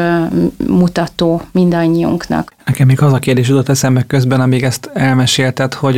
mutató 0.66 1.42
mindannyiunknak. 1.52 2.56
Nekem 2.68 2.86
még 2.86 3.02
az 3.02 3.12
a 3.12 3.18
kérdés 3.18 3.48
jutott 3.48 3.68
eszembe 3.68 4.06
közben, 4.06 4.40
amíg 4.40 4.62
ezt 4.62 4.90
elmesélted, 4.94 5.74
hogy, 5.74 5.96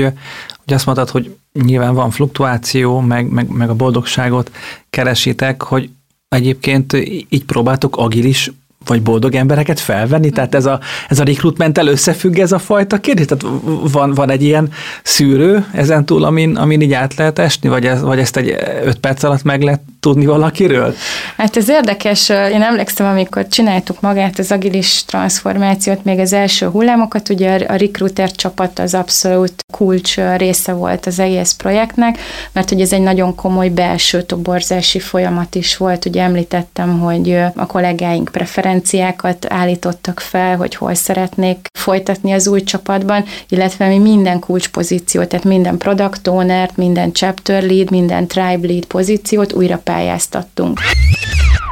hogy 0.65 0.75
azt 0.75 0.87
mondtad, 0.87 1.09
hogy 1.09 1.37
nyilván 1.53 1.95
van 1.95 2.11
fluktuáció, 2.11 3.01
meg, 3.01 3.31
meg, 3.31 3.49
meg 3.49 3.71
a 3.71 3.75
boldogságot 3.75 4.51
keresitek, 4.91 5.63
hogy 5.63 5.91
egyébként 6.29 6.93
így 7.29 7.45
próbáltok 7.45 7.97
agilis 7.97 8.51
vagy 8.85 9.03
boldog 9.03 9.35
embereket 9.35 9.81
felvenni? 9.81 10.31
Tehát 10.31 10.55
ez 10.55 10.67
a, 10.67 10.81
ez 11.09 11.19
a 11.19 11.25
recruitmenttel 11.25 11.87
összefügg 11.87 12.39
ez 12.39 12.53
a 12.53 12.59
fajta 12.59 12.99
kérdés? 12.99 13.27
Tehát 13.27 13.55
van, 13.93 14.15
van 14.15 14.31
egy 14.31 14.43
ilyen 14.43 14.73
szűrő 15.03 15.67
ezen 15.73 16.07
túl, 16.07 16.25
amin, 16.25 16.57
amin 16.57 16.81
így 16.81 16.93
át 16.93 17.15
lehet 17.15 17.39
esni, 17.39 17.69
vagy, 17.69 17.87
ez, 17.87 18.03
vagy 18.03 18.19
ezt 18.19 18.37
egy 18.37 18.57
öt 18.85 18.99
perc 18.99 19.23
alatt 19.23 19.43
meg 19.43 19.63
lehet 19.63 19.81
tudni 20.01 20.27
valakiről? 20.27 20.95
Hát 21.37 21.57
ez 21.57 21.69
érdekes. 21.69 22.29
Én 22.29 22.63
emlékszem, 22.63 23.07
amikor 23.07 23.49
csináltuk 23.49 24.01
magát 24.01 24.39
az 24.39 24.53
agilis 24.53 25.05
transformációt, 25.05 26.05
még 26.05 26.19
az 26.19 26.33
első 26.33 26.67
hullámokat, 26.67 27.29
ugye 27.29 27.55
a 27.55 27.75
recruiter 27.75 28.31
csapat 28.31 28.79
az 28.79 28.95
abszolút 28.95 29.65
kulcs 29.73 30.17
része 30.37 30.73
volt 30.73 31.07
az 31.07 31.19
egész 31.19 31.53
projektnek, 31.53 32.19
mert 32.53 32.69
hogy 32.69 32.81
ez 32.81 32.93
egy 32.93 33.03
nagyon 33.03 33.35
komoly 33.35 33.69
belső 33.69 34.23
toborzási 34.23 34.99
folyamat 34.99 35.55
is 35.55 35.77
volt. 35.77 36.05
Ugye 36.05 36.23
említettem, 36.23 37.01
hogy 37.01 37.39
a 37.55 37.67
kollégáink 37.67 38.29
preferenciákat 38.33 39.47
állítottak 39.49 40.21
fel, 40.21 40.57
hogy 40.57 40.75
hol 40.75 40.95
szeretnék 40.95 41.67
folytatni 41.79 42.33
az 42.33 42.49
új 42.49 42.63
csapatban, 42.63 43.25
illetve 43.49 43.89
mi 43.89 43.99
minden 43.99 44.39
kulcspozíciót, 44.39 45.29
tehát 45.29 45.45
minden 45.45 45.77
product 45.77 46.29
owner 46.29 46.71
minden 46.75 47.13
chapter 47.13 47.63
lead, 47.63 47.91
minden 47.91 48.27
tribe 48.27 48.67
lead 48.67 48.85
pozíciót 48.85 49.53
újra 49.53 49.81
pályáztattunk. 49.91 50.81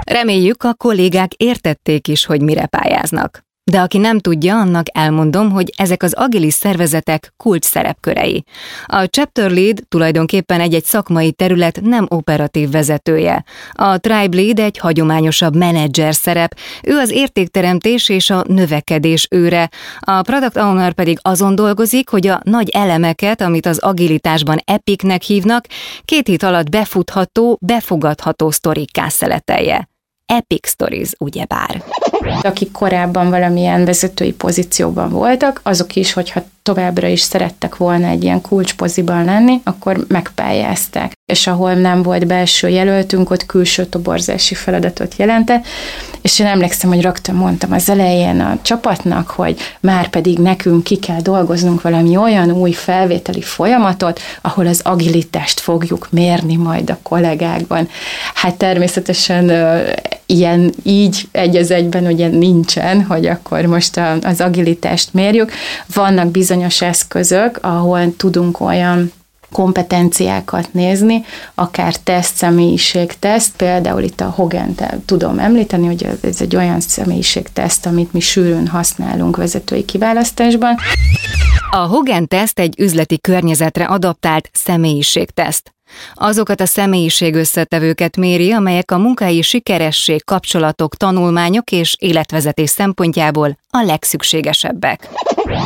Reméljük, 0.04 0.62
a 0.62 0.74
kollégák 0.74 1.34
értették 1.34 2.08
is, 2.08 2.24
hogy 2.24 2.42
mire 2.42 2.66
pályáznak. 2.66 3.47
De 3.70 3.80
aki 3.80 3.98
nem 3.98 4.18
tudja, 4.18 4.60
annak 4.60 4.86
elmondom, 4.92 5.50
hogy 5.50 5.72
ezek 5.76 6.02
az 6.02 6.12
agilis 6.14 6.54
szervezetek 6.54 7.32
kulcs 7.36 7.64
szerepkörei. 7.64 8.44
A 8.86 9.04
chapter 9.04 9.50
lead 9.50 9.82
tulajdonképpen 9.88 10.60
egy-egy 10.60 10.84
szakmai 10.84 11.32
terület 11.32 11.80
nem 11.82 12.06
operatív 12.08 12.70
vezetője. 12.70 13.44
A 13.72 13.98
tribe 13.98 14.36
lead 14.36 14.58
egy 14.58 14.78
hagyományosabb 14.78 15.56
menedzser 15.56 16.14
szerep, 16.14 16.56
ő 16.82 16.96
az 16.96 17.10
értékteremtés 17.10 18.08
és 18.08 18.30
a 18.30 18.44
növekedés 18.46 19.26
őre. 19.30 19.68
A 20.00 20.22
product 20.22 20.56
owner 20.56 20.92
pedig 20.92 21.18
azon 21.22 21.54
dolgozik, 21.54 22.08
hogy 22.08 22.26
a 22.26 22.40
nagy 22.44 22.68
elemeket, 22.68 23.40
amit 23.40 23.66
az 23.66 23.78
agilitásban 23.78 24.58
epiknek 24.64 25.22
hívnak, 25.22 25.64
két 26.04 26.26
hét 26.26 26.42
alatt 26.42 26.70
befutható, 26.70 27.58
befogadható 27.60 28.50
sztorikká 28.50 29.08
szeletelje. 29.08 29.88
Epic 30.32 30.68
Stories, 30.68 31.10
ugyebár. 31.18 31.82
Akik 32.42 32.72
korábban 32.72 33.30
valamilyen 33.30 33.84
vezetői 33.84 34.32
pozícióban 34.32 35.10
voltak, 35.10 35.60
azok 35.62 35.96
is, 35.96 36.12
hogyha 36.12 36.44
továbbra 36.62 37.06
is 37.06 37.20
szerettek 37.20 37.76
volna 37.76 38.06
egy 38.06 38.22
ilyen 38.22 38.40
kulcspoziban 38.40 39.24
lenni, 39.24 39.60
akkor 39.64 40.04
megpályázták. 40.08 41.12
És 41.26 41.46
ahol 41.46 41.74
nem 41.74 42.02
volt 42.02 42.26
belső 42.26 42.68
jelöltünk, 42.68 43.30
ott 43.30 43.46
külső 43.46 43.84
toborzási 43.84 44.54
feladatot 44.54 45.14
jelentett, 45.16 45.64
és 46.20 46.38
én 46.38 46.46
emlékszem, 46.46 46.90
hogy 46.90 47.02
rögtön 47.02 47.34
mondtam 47.34 47.72
az 47.72 47.88
elején 47.88 48.40
a 48.40 48.58
csapatnak, 48.62 49.30
hogy 49.30 49.58
már 49.80 50.08
pedig 50.08 50.38
nekünk 50.38 50.84
ki 50.84 50.96
kell 50.96 51.20
dolgoznunk 51.20 51.82
valami 51.82 52.16
olyan 52.16 52.50
új 52.50 52.72
felvételi 52.72 53.42
folyamatot, 53.42 54.20
ahol 54.40 54.66
az 54.66 54.80
agilitást 54.84 55.60
fogjuk 55.60 56.08
mérni 56.10 56.56
majd 56.56 56.90
a 56.90 56.98
kollégákban. 57.02 57.88
Hát 58.34 58.54
természetesen 58.54 59.50
ilyen 60.30 60.72
így 60.82 61.28
egy 61.30 61.56
az 61.56 61.70
egyben 61.70 62.06
ugye 62.06 62.28
nincsen, 62.28 63.02
hogy 63.04 63.26
akkor 63.26 63.64
most 63.64 64.00
az 64.22 64.40
agilitást 64.40 65.14
mérjük. 65.14 65.52
Vannak 65.94 66.30
bizonyos 66.30 66.82
eszközök, 66.82 67.58
ahol 67.62 68.16
tudunk 68.16 68.60
olyan 68.60 69.12
kompetenciákat 69.52 70.72
nézni, 70.72 71.24
akár 71.54 71.96
teszt, 71.96 72.36
személyiségteszt, 72.36 73.56
például 73.56 74.02
itt 74.02 74.20
a 74.20 74.30
hogan 74.30 74.74
tudom 75.04 75.38
említeni, 75.38 75.86
hogy 75.86 76.08
ez 76.20 76.40
egy 76.40 76.56
olyan 76.56 76.80
személyiségteszt, 76.80 77.86
amit 77.86 78.12
mi 78.12 78.20
sűrűn 78.20 78.66
használunk 78.66 79.36
vezetői 79.36 79.84
kiválasztásban. 79.84 80.76
A 81.70 81.76
Hogan 81.76 82.26
teszt 82.26 82.58
egy 82.58 82.80
üzleti 82.80 83.20
környezetre 83.20 83.84
adaptált 83.84 84.50
személyiségteszt. 84.52 85.72
Azokat 86.14 86.60
a 86.60 86.66
személyiség 86.66 87.34
összetevőket 87.34 88.16
méri, 88.16 88.52
amelyek 88.52 88.90
a 88.90 88.98
munkai 88.98 89.42
sikeresség, 89.42 90.24
kapcsolatok, 90.24 90.96
tanulmányok 90.96 91.70
és 91.70 91.96
életvezetés 91.98 92.70
szempontjából 92.70 93.58
a 93.70 93.82
legszükségesebbek. 93.82 95.08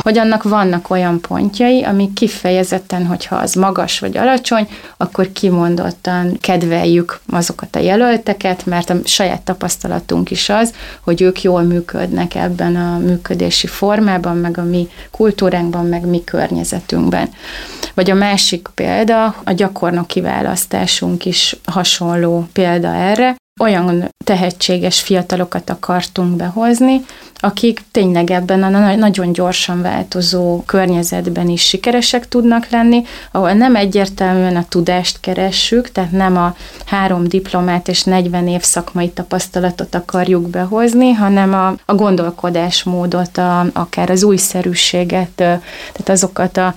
Hogy 0.01 0.17
annak 0.17 0.43
vannak 0.43 0.89
olyan 0.89 1.21
pontjai, 1.21 1.83
amik 1.83 2.13
kifejezetten, 2.13 3.05
hogyha 3.05 3.35
az 3.35 3.53
magas 3.53 3.99
vagy 3.99 4.17
alacsony, 4.17 4.67
akkor 4.97 5.31
kimondottan 5.31 6.37
kedveljük 6.41 7.19
azokat 7.29 7.75
a 7.75 7.79
jelölteket, 7.79 8.65
mert 8.65 8.89
a 8.89 8.95
saját 9.03 9.41
tapasztalatunk 9.41 10.31
is 10.31 10.49
az, 10.49 10.73
hogy 11.01 11.21
ők 11.21 11.41
jól 11.41 11.61
működnek 11.61 12.35
ebben 12.35 12.75
a 12.75 12.97
működési 12.97 13.67
formában, 13.67 14.37
meg 14.37 14.57
a 14.57 14.63
mi 14.63 14.87
kultúránkban, 15.11 15.85
meg 15.85 16.05
mi 16.05 16.23
környezetünkben. 16.23 17.29
Vagy 17.93 18.09
a 18.11 18.13
másik 18.15 18.67
példa, 18.75 19.25
a 19.43 19.51
gyakornok 19.51 20.12
kiválasztásunk 20.13 21.25
is 21.25 21.55
hasonló 21.65 22.47
példa 22.53 22.95
erre, 22.95 23.35
olyan 23.59 24.09
tehetséges 24.25 25.01
fiatalokat 25.01 25.69
akartunk 25.69 26.35
behozni, 26.35 27.05
akik 27.35 27.81
tényleg 27.91 28.31
ebben 28.31 28.63
a 28.63 28.95
nagyon 28.95 29.31
gyorsan 29.31 29.81
változó 29.81 30.63
környezetben 30.65 31.49
is 31.49 31.61
sikeresek 31.61 32.27
tudnak 32.27 32.69
lenni, 32.69 33.03
ahol 33.31 33.51
nem 33.53 33.75
egyértelműen 33.75 34.55
a 34.55 34.65
tudást 34.69 35.19
keressük, 35.19 35.91
tehát 35.91 36.11
nem 36.11 36.37
a 36.37 36.55
három 36.85 37.27
diplomát 37.27 37.87
és 37.87 38.03
40 38.03 38.47
év 38.47 38.61
szakmai 38.61 39.09
tapasztalatot 39.09 39.95
akarjuk 39.95 40.49
behozni, 40.49 41.11
hanem 41.11 41.53
a, 41.53 41.75
a 41.85 41.95
gondolkodásmódot, 41.95 43.37
a, 43.37 43.65
akár 43.73 44.09
az 44.09 44.23
újszerűséget, 44.23 45.29
tehát 45.35 46.09
azokat 46.09 46.57
a 46.57 46.75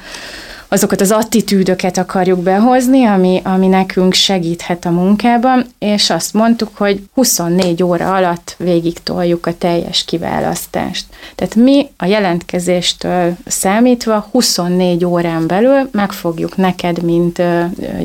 azokat 0.69 1.01
az 1.01 1.11
attitűdöket 1.11 1.99
akarjuk 1.99 2.39
behozni, 2.39 3.05
ami, 3.05 3.41
ami 3.45 3.67
nekünk 3.67 4.15
segíthet 4.15 4.85
a 4.85 4.91
munkában, 4.91 5.67
és 5.79 6.11
azt 6.11 6.33
mondtuk, 6.33 6.71
hogy 6.77 7.03
24 7.15 7.83
óra 7.83 8.15
alatt 8.15 8.55
végig 8.59 9.03
toljuk 9.03 9.47
a 9.47 9.59
teljes 9.59 10.05
kiválasztást. 10.05 11.05
Tehát 11.35 11.55
mi 11.55 11.89
a 11.97 12.05
jelentkezéstől 12.05 13.37
számítva 13.47 14.29
24 14.31 15.05
órán 15.05 15.47
belül 15.47 15.89
meg 15.93 16.13
fogjuk 16.13 16.57
neked, 16.57 17.03
mint 17.03 17.43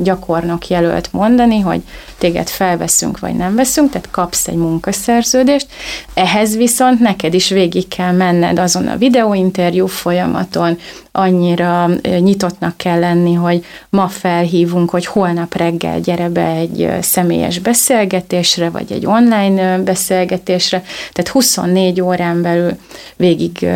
gyakornok 0.02 0.68
jelölt 0.68 1.14
mondani, 1.14 1.60
hogy 1.60 1.82
téged 2.18 2.48
felveszünk 2.48 3.20
vagy 3.20 3.36
nem 3.36 3.56
veszünk, 3.56 3.92
tehát 3.92 4.12
kapsz 4.12 4.48
egy 4.48 4.56
munkaszerződést, 4.56 5.68
ehhez 6.14 6.56
viszont 6.56 7.00
neked 7.00 7.34
is 7.34 7.50
végig 7.50 7.88
kell 7.88 8.12
menned 8.12 8.60
azon 8.60 8.88
a 8.88 8.98
videóinterjú 8.98 9.86
folyamaton, 9.86 10.78
annyira 11.12 11.90
nyitottnak 12.20 12.78
kell 12.78 13.00
lenni, 13.00 13.34
hogy 13.34 13.66
ma 13.90 14.08
felhívunk, 14.08 14.90
hogy 14.90 15.06
holnap 15.06 15.56
reggel 15.56 16.00
gyere 16.00 16.30
be 16.30 16.46
egy 16.46 16.90
személyes 17.02 17.60
beszélgetésre, 17.60 18.70
vagy 18.70 18.92
egy 18.92 19.06
online 19.06 19.78
beszélgetésre, 19.78 20.84
tehát 21.12 21.32
24 21.32 22.02
órán 22.02 22.42
belül 22.42 22.72
végig 23.16 23.68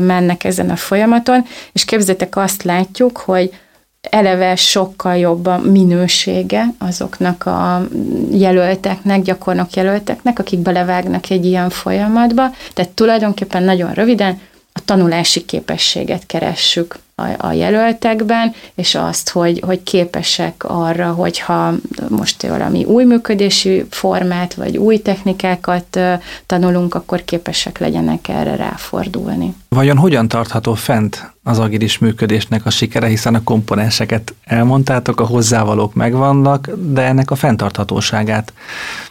mennek 0.00 0.44
ezen 0.44 0.70
a 0.70 0.76
folyamaton, 0.76 1.44
és 1.72 1.84
képzeljétek 1.84 2.36
azt 2.36 2.62
látjuk, 2.62 3.16
hogy 3.16 3.50
eleve 4.10 4.56
sokkal 4.56 5.16
jobb 5.16 5.46
a 5.46 5.58
minősége 5.58 6.66
azoknak 6.78 7.46
a 7.46 7.88
jelölteknek, 8.32 9.22
gyakornok 9.22 9.74
jelölteknek, 9.74 10.38
akik 10.38 10.58
belevágnak 10.58 11.30
egy 11.30 11.44
ilyen 11.44 11.70
folyamatba. 11.70 12.42
Tehát 12.74 12.90
tulajdonképpen 12.90 13.62
nagyon 13.62 13.92
röviden 13.92 14.40
a 14.78 14.84
tanulási 14.84 15.44
képességet 15.44 16.26
keressük 16.26 16.98
a, 17.14 17.46
a 17.46 17.52
jelöltekben, 17.52 18.54
és 18.74 18.94
azt, 18.94 19.30
hogy, 19.30 19.62
hogy 19.66 19.82
képesek 19.82 20.64
arra, 20.64 21.12
hogyha 21.12 21.74
most 22.08 22.46
valami 22.46 22.84
új 22.84 23.04
működési 23.04 23.84
formát, 23.90 24.54
vagy 24.54 24.76
új 24.76 24.98
technikákat 24.98 25.98
tanulunk, 26.46 26.94
akkor 26.94 27.24
képesek 27.24 27.78
legyenek 27.78 28.28
erre 28.28 28.56
ráfordulni. 28.56 29.54
Vajon 29.68 29.96
hogyan 29.96 30.28
tartható 30.28 30.74
fent 30.74 31.32
az 31.48 31.58
agilis 31.58 31.98
működésnek 31.98 32.66
a 32.66 32.70
sikere, 32.70 33.06
hiszen 33.06 33.34
a 33.34 33.42
komponenseket 33.42 34.34
elmondtátok, 34.44 35.20
a 35.20 35.26
hozzávalók 35.26 35.94
megvannak, 35.94 36.70
de 36.76 37.02
ennek 37.02 37.30
a 37.30 37.34
fenntarthatóságát 37.34 38.52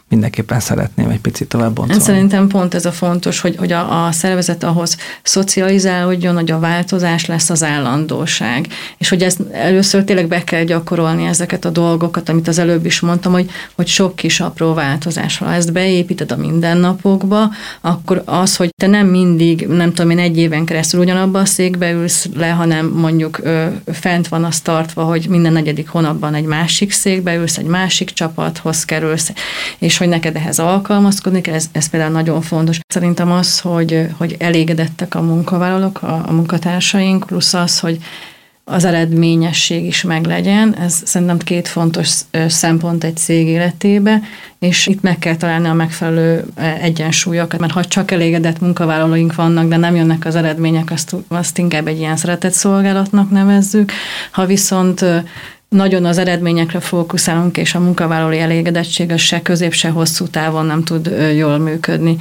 mindenképpen 0.10 0.60
szeretném 0.60 1.10
egy 1.10 1.20
picit 1.20 1.48
tovább 1.48 1.74
boncolni. 1.74 2.02
Szerintem 2.02 2.48
pont 2.48 2.74
ez 2.74 2.86
a 2.86 2.92
fontos, 2.92 3.40
hogy, 3.40 3.56
hogy 3.56 3.72
a, 3.72 4.06
a 4.06 4.12
szervezet 4.12 4.64
ahhoz 4.64 4.98
szocializálódjon, 5.24 6.36
hogy 6.36 6.52
a 6.52 6.60
változás 6.60 7.26
lesz 7.26 7.50
az 7.50 7.64
állandóság. 7.64 8.68
És 8.98 9.10
hogy 9.10 9.24
ezt 9.24 9.40
először 9.52 10.04
tényleg 10.04 10.28
be 10.28 10.44
kell 10.44 10.64
gyakorolni 10.64 11.26
ezeket 11.26 11.66
a 11.66 11.70
dolgokat, 11.70 12.30
amit 12.30 12.48
az 12.48 12.58
előbb 12.58 12.86
is 12.86 13.00
mondtam, 13.00 13.32
hogy, 13.32 13.50
hogy 13.76 13.88
sok 13.88 14.16
kis 14.16 14.40
apró 14.40 14.74
változás. 14.74 15.38
Ha 15.38 15.54
ezt 15.54 15.74
beépíted 15.74 16.32
a 16.32 16.38
mindennapokba, 16.38 17.50
akkor 17.82 18.22
az, 18.26 18.56
hogy 18.56 18.70
te 18.78 18.88
nem 18.88 19.08
mindig, 19.08 19.68
nem 19.68 19.94
tudom 19.94 20.12
én, 20.12 20.20
egy 20.20 20.38
éven 20.38 20.66
keresztül 20.66 21.00
ugyanabban 21.00 21.42
a 21.42 21.46
székbe 21.46 21.92
ülsz 21.92 22.27
le, 22.36 22.50
hanem 22.50 22.88
mondjuk 22.88 23.42
fent 23.86 24.28
van 24.28 24.44
az 24.44 24.60
tartva, 24.60 25.04
hogy 25.04 25.26
minden 25.30 25.54
negyedik 25.54 25.90
hónapban 25.90 26.34
egy 26.34 26.46
másik 26.46 26.92
székbe 26.92 27.36
ülsz, 27.36 27.58
egy 27.58 27.66
másik 27.66 28.10
csapathoz 28.10 28.86
kerülsz, 28.86 29.32
és 29.78 29.98
hogy 29.98 30.08
neked 30.08 30.36
ehhez 30.36 30.60
alkalmazkodni 30.60 31.42
kell, 31.42 31.54
ez, 31.54 31.66
ez 31.72 31.90
például 31.90 32.12
nagyon 32.12 32.42
fontos. 32.42 32.80
Szerintem 32.88 33.32
az, 33.32 33.60
hogy, 33.60 34.08
hogy 34.18 34.36
elégedettek 34.40 35.16
a 35.16 35.22
munkavállalók, 35.22 36.02
a, 36.04 36.24
a 36.28 36.32
munkatársaink, 36.32 37.26
plusz 37.26 37.54
az, 37.54 37.80
hogy 37.80 38.00
az 38.70 38.86
eredményesség 38.86 39.86
is 39.86 40.04
meglegyen. 40.04 40.76
Ez 40.76 41.02
szerintem 41.06 41.38
két 41.38 41.68
fontos 41.68 42.10
szempont 42.48 43.04
egy 43.04 43.18
cég 43.18 43.48
életébe, 43.48 44.22
és 44.60 44.88
itt 44.88 45.02
meg 45.02 45.20
kell 45.20 45.36
találni 45.36 45.68
a 45.68 45.74
megfelelő 45.74 46.46
egyensúlyokat, 46.82 47.60
mert 47.60 47.74
ha 47.74 47.86
csak 47.86 48.12
elégedett 48.12 48.60
munkavállalóink 48.60 49.36
vannak, 49.36 49.68
de 49.68 49.78
nem 49.78 49.96
jönnek 49.96 50.26
az 50.26 50.36
eredmények, 50.36 50.92
azt, 50.92 51.16
azt 51.28 51.58
inkább 51.58 51.88
egy 51.88 52.00
ilyen 52.00 52.18
szeretett 52.18 52.54
szolgálatnak 52.54 53.30
nevezzük. 53.30 53.92
Ha 54.32 54.46
viszont 54.46 55.06
nagyon 55.70 56.06
az 56.06 56.18
eredményekre 56.18 56.80
fókuszálunk, 56.80 57.58
és 57.58 57.76
a 57.76 57.80
munkavállalói 57.80 58.40
elégedettség 58.40 59.18
se 59.18 59.42
közép, 59.42 59.74
se 59.74 59.90
hosszú 59.90 60.28
távon 60.28 60.66
nem 60.66 60.84
tud 60.84 61.14
jól 61.36 61.58
működni. 61.58 62.18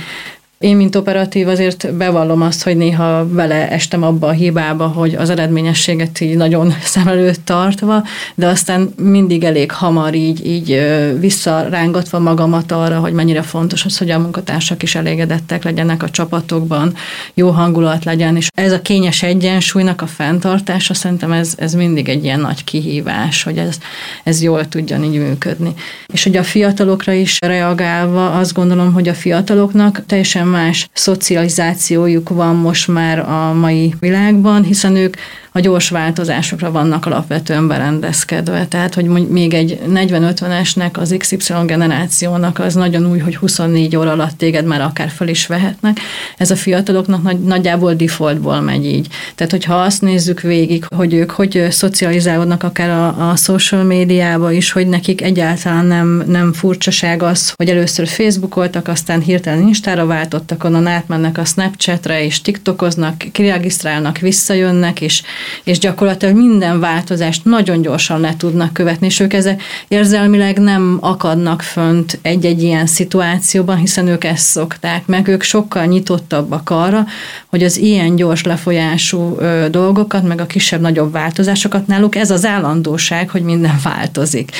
Én, 0.59 0.77
mint 0.77 0.97
operatív 0.97 1.49
azért 1.49 1.95
bevallom 1.95 2.42
azt, 2.42 2.62
hogy 2.62 2.77
néha 2.77 3.27
beleestem 3.27 4.03
abba 4.03 4.27
a 4.27 4.33
hibába, 4.33 4.87
hogy 4.87 5.14
az 5.14 5.31
eredményességet 5.31 6.21
így 6.21 6.37
nagyon 6.37 6.75
szem 6.83 7.09
előtt 7.09 7.45
tartva, 7.45 8.05
de 8.35 8.47
aztán 8.47 8.92
mindig 8.97 9.45
elég 9.45 9.71
hamar 9.71 10.14
így, 10.14 10.47
így 10.47 10.87
visszarángatva 11.21 12.19
magamat 12.19 12.73
arra, 12.73 12.99
hogy 12.99 13.12
mennyire 13.12 13.42
fontos 13.42 13.85
az, 13.85 13.99
hogy 13.99 14.11
a 14.11 14.19
munkatársak 14.19 14.83
is 14.83 14.95
elégedettek 14.95 15.64
legyenek 15.64 16.03
a 16.03 16.11
csapatokban, 16.11 16.95
jó 17.35 17.51
hangulat 17.51 18.05
legyen, 18.05 18.37
és 18.37 18.49
ez 18.55 18.73
a 18.73 18.83
kényes 18.83 19.23
egyensúlynak 19.23 20.03
a 20.03 20.07
fenntartása 20.07 20.95
szerintem 20.95 21.33
ez, 21.33 21.55
ez 21.57 21.75
mindig 21.75 22.09
egy 22.09 22.25
ilyen 22.25 22.40
nagy 22.40 22.64
kihívás, 22.64 23.42
hogy 23.42 23.59
ez, 23.59 23.79
ez 24.25 24.42
jól 24.42 24.69
tudjon 24.69 25.05
így 25.05 25.19
működni. 25.19 25.75
És 26.12 26.23
hogy 26.23 26.37
a 26.37 26.42
fiatalokra 26.42 27.12
is 27.12 27.38
reagálva 27.40 28.31
azt 28.31 28.55
gondolom, 28.55 28.92
hogy 28.92 29.09
a 29.09 29.14
fiataloknak 29.14 30.03
teljesen 30.07 30.45
más 30.46 30.88
szocializációjuk 30.92 32.28
van 32.28 32.56
most 32.56 32.88
már 32.88 33.18
a 33.18 33.52
mai 33.52 33.94
világban, 34.00 34.62
hiszen 34.62 34.96
ők 34.96 35.16
a 35.57 35.61
gyors 35.61 35.88
változásokra 35.88 36.71
vannak 36.71 37.07
alapvetően 37.07 37.69
berendezkedve. 37.69 38.66
Tehát, 38.66 38.95
hogy 38.95 39.05
még 39.29 39.55
egy 39.55 39.79
40-50-esnek, 39.88 40.92
az 40.92 41.14
XY 41.19 41.53
generációnak 41.66 42.59
az 42.59 42.75
nagyon 42.75 43.11
új, 43.11 43.19
hogy 43.19 43.37
24 43.37 43.97
óra 43.97 44.11
alatt 44.11 44.38
téged 44.38 44.64
már 44.64 44.81
akár 44.81 45.09
fel 45.09 45.29
is 45.29 45.47
vehetnek. 45.47 45.99
Ez 46.37 46.51
a 46.51 46.57
fiataloknak 46.57 47.23
nagy, 47.23 47.40
nagyjából 47.40 47.95
defaultból 47.95 48.61
megy 48.61 48.87
így. 48.87 49.07
Tehát, 49.35 49.53
hogyha 49.53 49.75
azt 49.75 50.03
nézzük 50.03 50.40
végig, 50.40 50.85
hogy 50.97 51.14
ők 51.14 51.31
hogy 51.31 51.66
szocializálódnak 51.71 52.62
akár 52.62 52.90
a, 52.90 53.31
a 53.31 53.37
social 53.37 53.83
médiába 53.83 54.53
is, 54.53 54.73
hogy 54.73 54.87
nekik 54.87 55.23
egyáltalán 55.23 55.87
nem, 55.87 56.23
nem 56.27 56.53
furcsaság 56.53 57.23
az, 57.23 57.53
hogy 57.57 57.69
először 57.69 58.09
Facebookoltak, 58.09 58.88
aztán 58.88 59.21
hirtelen 59.21 59.66
Instára 59.66 60.07
váltottak, 60.07 60.64
onnan 60.64 60.87
átmennek 60.87 61.38
a 61.38 61.45
Snapchatre, 61.45 62.25
és 62.25 62.40
TikTokoznak, 62.40 63.25
kiregisztrálnak, 63.33 64.19
visszajönnek, 64.19 65.01
és 65.01 65.23
és 65.64 65.78
gyakorlatilag 65.78 66.37
minden 66.37 66.80
változást 66.80 67.44
nagyon 67.44 67.82
gyorsan 67.82 68.20
le 68.20 68.35
tudnak 68.37 68.72
követni, 68.72 69.06
és 69.06 69.20
ők 69.20 69.32
ezek 69.32 69.62
érzelmileg 69.88 70.59
nem 70.59 70.98
akadnak 71.00 71.62
fönt 71.62 72.18
egy-egy 72.22 72.62
ilyen 72.62 72.87
szituációban, 72.87 73.76
hiszen 73.76 74.06
ők 74.06 74.24
ezt 74.24 74.46
szokták 74.46 75.06
meg, 75.06 75.28
ők 75.28 75.42
sokkal 75.42 75.85
nyitottabbak 75.85 76.70
arra, 76.70 77.06
hogy 77.46 77.62
az 77.62 77.76
ilyen 77.76 78.16
gyors 78.16 78.42
lefolyású 78.44 79.38
dolgokat, 79.70 80.22
meg 80.22 80.40
a 80.40 80.46
kisebb-nagyobb 80.46 81.12
változásokat 81.12 81.87
náluk 81.87 82.16
ez 82.16 82.30
az 82.30 82.44
állandóság, 82.44 83.30
hogy 83.30 83.42
minden 83.42 83.80
változik. 83.82 84.50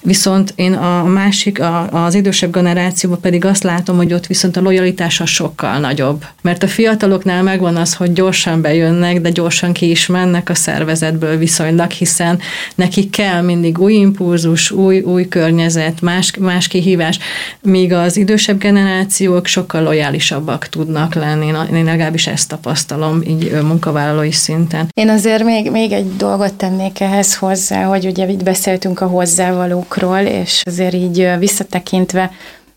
Viszont 0.00 0.52
én 0.56 0.72
a 0.72 1.04
másik, 1.04 1.60
a, 1.60 2.04
az 2.04 2.14
idősebb 2.14 2.52
generációban 2.52 3.20
pedig 3.20 3.44
azt 3.44 3.62
látom, 3.62 3.96
hogy 3.96 4.12
ott 4.12 4.26
viszont 4.26 4.56
a 4.56 4.60
lojalitása 4.60 5.26
sokkal 5.26 5.78
nagyobb. 5.78 6.24
Mert 6.42 6.62
a 6.62 6.68
fiataloknál 6.68 7.42
megvan 7.42 7.76
az, 7.76 7.94
hogy 7.94 8.12
gyorsan 8.12 8.60
bejönnek, 8.60 9.20
de 9.20 9.30
gyorsan 9.30 9.72
ki 9.72 9.90
is 9.90 10.06
mennek 10.06 10.33
a 10.48 10.54
szervezetből 10.54 11.36
viszonylag, 11.36 11.90
hiszen 11.90 12.38
nekik 12.74 13.10
kell 13.10 13.40
mindig 13.40 13.78
új 13.78 13.92
impulzus, 13.92 14.70
új, 14.70 15.00
új 15.00 15.28
környezet, 15.28 16.00
más, 16.00 16.32
más 16.38 16.68
kihívás, 16.68 17.18
míg 17.62 17.92
az 17.92 18.16
idősebb 18.16 18.58
generációk 18.58 19.46
sokkal 19.46 19.82
lojálisabbak 19.82 20.68
tudnak 20.68 21.14
lenni. 21.14 21.46
Én 21.72 21.84
legalábbis 21.84 22.26
ezt 22.26 22.48
tapasztalom 22.48 23.22
így 23.26 23.50
munkavállalói 23.62 24.32
szinten. 24.32 24.88
Én 24.94 25.08
azért 25.08 25.44
még, 25.44 25.70
még 25.70 25.92
egy 25.92 26.16
dolgot 26.16 26.54
tennék 26.54 27.00
ehhez 27.00 27.36
hozzá, 27.36 27.84
hogy 27.84 28.06
ugye 28.06 28.28
itt 28.28 28.42
beszéltünk 28.42 29.00
a 29.00 29.06
hozzávalókról, 29.06 30.18
és 30.18 30.62
azért 30.64 30.94
így 30.94 31.28
visszatekintve 31.38 32.30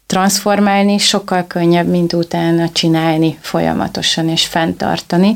transformálni 0.08 0.98
sokkal 0.98 1.48
könnyebb, 1.48 1.88
mint 1.88 2.14
utána 2.14 2.70
csinálni 2.70 3.38
folyamatosan 3.42 4.30
és 4.30 4.46
fenntartani. 4.46 5.36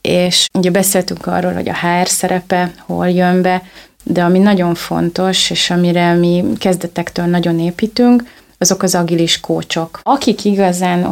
És 0.00 0.46
ugye 0.52 0.70
beszéltünk 0.70 1.26
arról, 1.26 1.52
hogy 1.52 1.68
a 1.68 1.76
HR 1.76 2.08
szerepe 2.08 2.70
hol 2.86 3.08
jön 3.08 3.42
be, 3.42 3.62
de 4.02 4.22
ami 4.22 4.38
nagyon 4.38 4.74
fontos, 4.74 5.50
és 5.50 5.70
amire 5.70 6.12
mi 6.12 6.44
kezdetektől 6.58 7.24
nagyon 7.24 7.60
építünk, 7.60 8.22
azok 8.64 8.82
az 8.82 8.94
agilis 8.94 9.40
kócsok. 9.40 10.00
Akik 10.02 10.44
igazán 10.44 11.06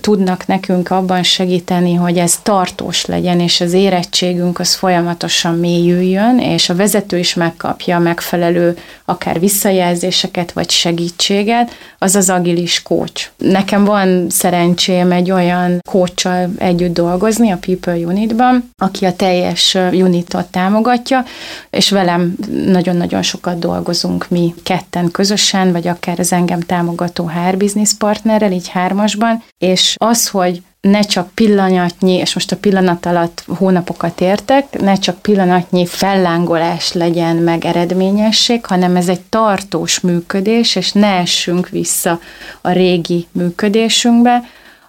tudnak 0.00 0.46
nekünk 0.46 0.90
abban 0.90 1.22
segíteni, 1.22 1.94
hogy 1.94 2.18
ez 2.18 2.38
tartós 2.42 3.06
legyen, 3.06 3.40
és 3.40 3.60
az 3.60 3.72
érettségünk 3.72 4.58
az 4.58 4.74
folyamatosan 4.74 5.58
mélyüljön, 5.58 6.38
és 6.38 6.68
a 6.68 6.74
vezető 6.74 7.18
is 7.18 7.34
megkapja 7.34 7.96
a 7.96 8.00
megfelelő 8.00 8.78
akár 9.04 9.40
visszajelzéseket, 9.40 10.52
vagy 10.52 10.70
segítséget, 10.70 11.70
az 11.98 12.14
az 12.14 12.30
agilis 12.30 12.82
kócs. 12.82 13.30
Nekem 13.36 13.84
van 13.84 14.26
szerencsém 14.30 15.12
egy 15.12 15.30
olyan 15.30 15.78
kócsal 15.88 16.50
együtt 16.58 16.94
dolgozni 16.94 17.50
a 17.50 17.58
People 17.60 17.96
Unitban, 17.96 18.70
aki 18.78 19.04
a 19.04 19.16
teljes 19.16 19.76
unitot 19.92 20.46
támogatja, 20.46 21.24
és 21.70 21.90
velem 21.90 22.34
nagyon-nagyon 22.66 23.22
sokat 23.22 23.58
dolgozunk 23.58 24.28
mi 24.28 24.54
ketten 24.62 25.10
közösen, 25.10 25.72
vagy 25.72 25.88
akár 25.88 26.18
az 26.18 26.32
engem 26.32 26.60
támogató 26.76 27.28
HR 27.28 27.56
business 27.56 27.92
partnerrel, 27.98 28.52
így 28.52 28.68
hármasban, 28.68 29.42
és 29.58 29.94
az, 29.98 30.28
hogy 30.28 30.62
ne 30.80 31.00
csak 31.00 31.30
pillanatnyi, 31.30 32.12
és 32.12 32.34
most 32.34 32.52
a 32.52 32.56
pillanat 32.56 33.06
alatt 33.06 33.44
hónapokat 33.46 34.20
értek, 34.20 34.80
ne 34.80 34.94
csak 34.94 35.18
pillanatnyi 35.18 35.86
fellángolás 35.86 36.92
legyen 36.92 37.36
meg 37.36 37.64
eredményesség, 37.64 38.66
hanem 38.66 38.96
ez 38.96 39.08
egy 39.08 39.20
tartós 39.20 40.00
működés, 40.00 40.76
és 40.76 40.92
ne 40.92 41.06
essünk 41.06 41.68
vissza 41.68 42.20
a 42.60 42.70
régi 42.70 43.26
működésünkbe, 43.32 44.42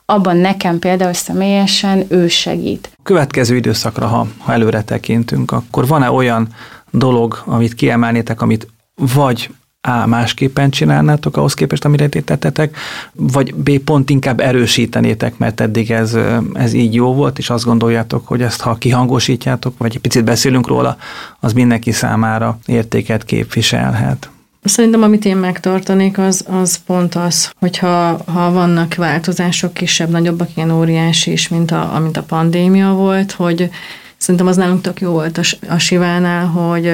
abban 0.06 0.38
nekem 0.38 0.80
például 0.80 1.14
személyesen 1.14 2.06
ő 2.08 2.28
segít. 2.28 2.92
Következő 3.04 3.56
időszakra, 3.56 4.08
ha, 4.08 4.28
ha 4.38 4.54
előre 4.54 4.84
tekintünk, 4.84 5.52
akkor 5.52 5.88
van-e 5.88 6.12
olyan 6.12 6.48
dolog, 6.92 7.44
amit 7.46 7.74
kiemelnétek, 7.74 8.42
amit 8.42 8.68
vagy 8.96 9.50
a. 9.88 10.06
másképpen 10.08 10.70
csinálnátok 10.70 11.38
ahhoz 11.38 11.54
képest, 11.54 11.86
amire 11.86 12.08
tettetek, 12.08 12.78
vagy 13.14 13.56
B. 13.56 13.80
pont 13.80 14.10
inkább 14.10 14.40
erősítenétek, 14.40 15.38
mert 15.38 15.60
eddig 15.60 15.92
ez, 15.92 16.18
ez 16.54 16.74
így 16.74 16.94
jó 16.94 17.14
volt, 17.14 17.38
és 17.38 17.50
azt 17.50 17.66
gondoljátok, 17.66 18.28
hogy 18.28 18.42
ezt 18.42 18.62
ha 18.62 18.76
kihangosítjátok, 18.76 19.78
vagy 19.78 19.92
egy 19.96 20.02
picit 20.02 20.24
beszélünk 20.24 20.68
róla, 20.68 20.98
az 21.40 21.54
mindenki 21.54 21.92
számára 21.92 22.60
értéket 22.66 23.26
képviselhet. 23.26 24.30
Szerintem, 24.64 25.04
amit 25.04 25.26
én 25.26 25.38
megtartanék, 25.38 26.18
az, 26.18 26.46
az 26.50 26.80
pont 26.86 27.16
az, 27.16 27.52
hogyha 27.60 28.20
ha 28.26 28.52
vannak 28.52 28.96
változások 28.96 29.74
kisebb, 29.74 30.10
nagyobbak, 30.10 30.50
ilyen 30.56 30.72
óriási 30.72 31.32
is, 31.32 31.48
mint 31.48 31.72
a, 31.72 32.00
mint 32.02 32.18
a 32.18 32.24
pandémia 32.24 32.94
volt, 32.94 33.32
hogy 33.32 33.70
szerintem 34.18 34.48
az 34.48 34.56
nálunk 34.56 34.82
tök 34.82 35.02
jó 35.02 35.12
volt 35.12 35.38
a, 35.38 35.42
a 35.70 35.78
Sivánál, 35.78 36.46
hogy 36.46 36.94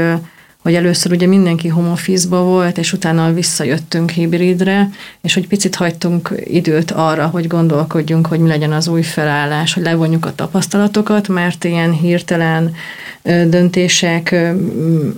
hogy 0.63 0.73
először 0.73 1.11
ugye 1.11 1.27
mindenki 1.27 1.67
home 1.67 1.89
office 1.89 2.27
volt, 2.27 2.77
és 2.77 2.93
utána 2.93 3.33
visszajöttünk 3.33 4.09
hibridre, 4.09 4.89
és 5.21 5.33
hogy 5.33 5.47
picit 5.47 5.75
hagytunk 5.75 6.33
időt 6.43 6.91
arra, 6.91 7.27
hogy 7.27 7.47
gondolkodjunk, 7.47 8.27
hogy 8.27 8.39
mi 8.39 8.47
legyen 8.47 8.71
az 8.71 8.87
új 8.87 9.01
felállás, 9.01 9.73
hogy 9.73 9.83
levonjuk 9.83 10.25
a 10.25 10.35
tapasztalatokat, 10.35 11.27
mert 11.27 11.63
ilyen 11.63 11.91
hirtelen 11.91 12.75
döntések 13.23 14.35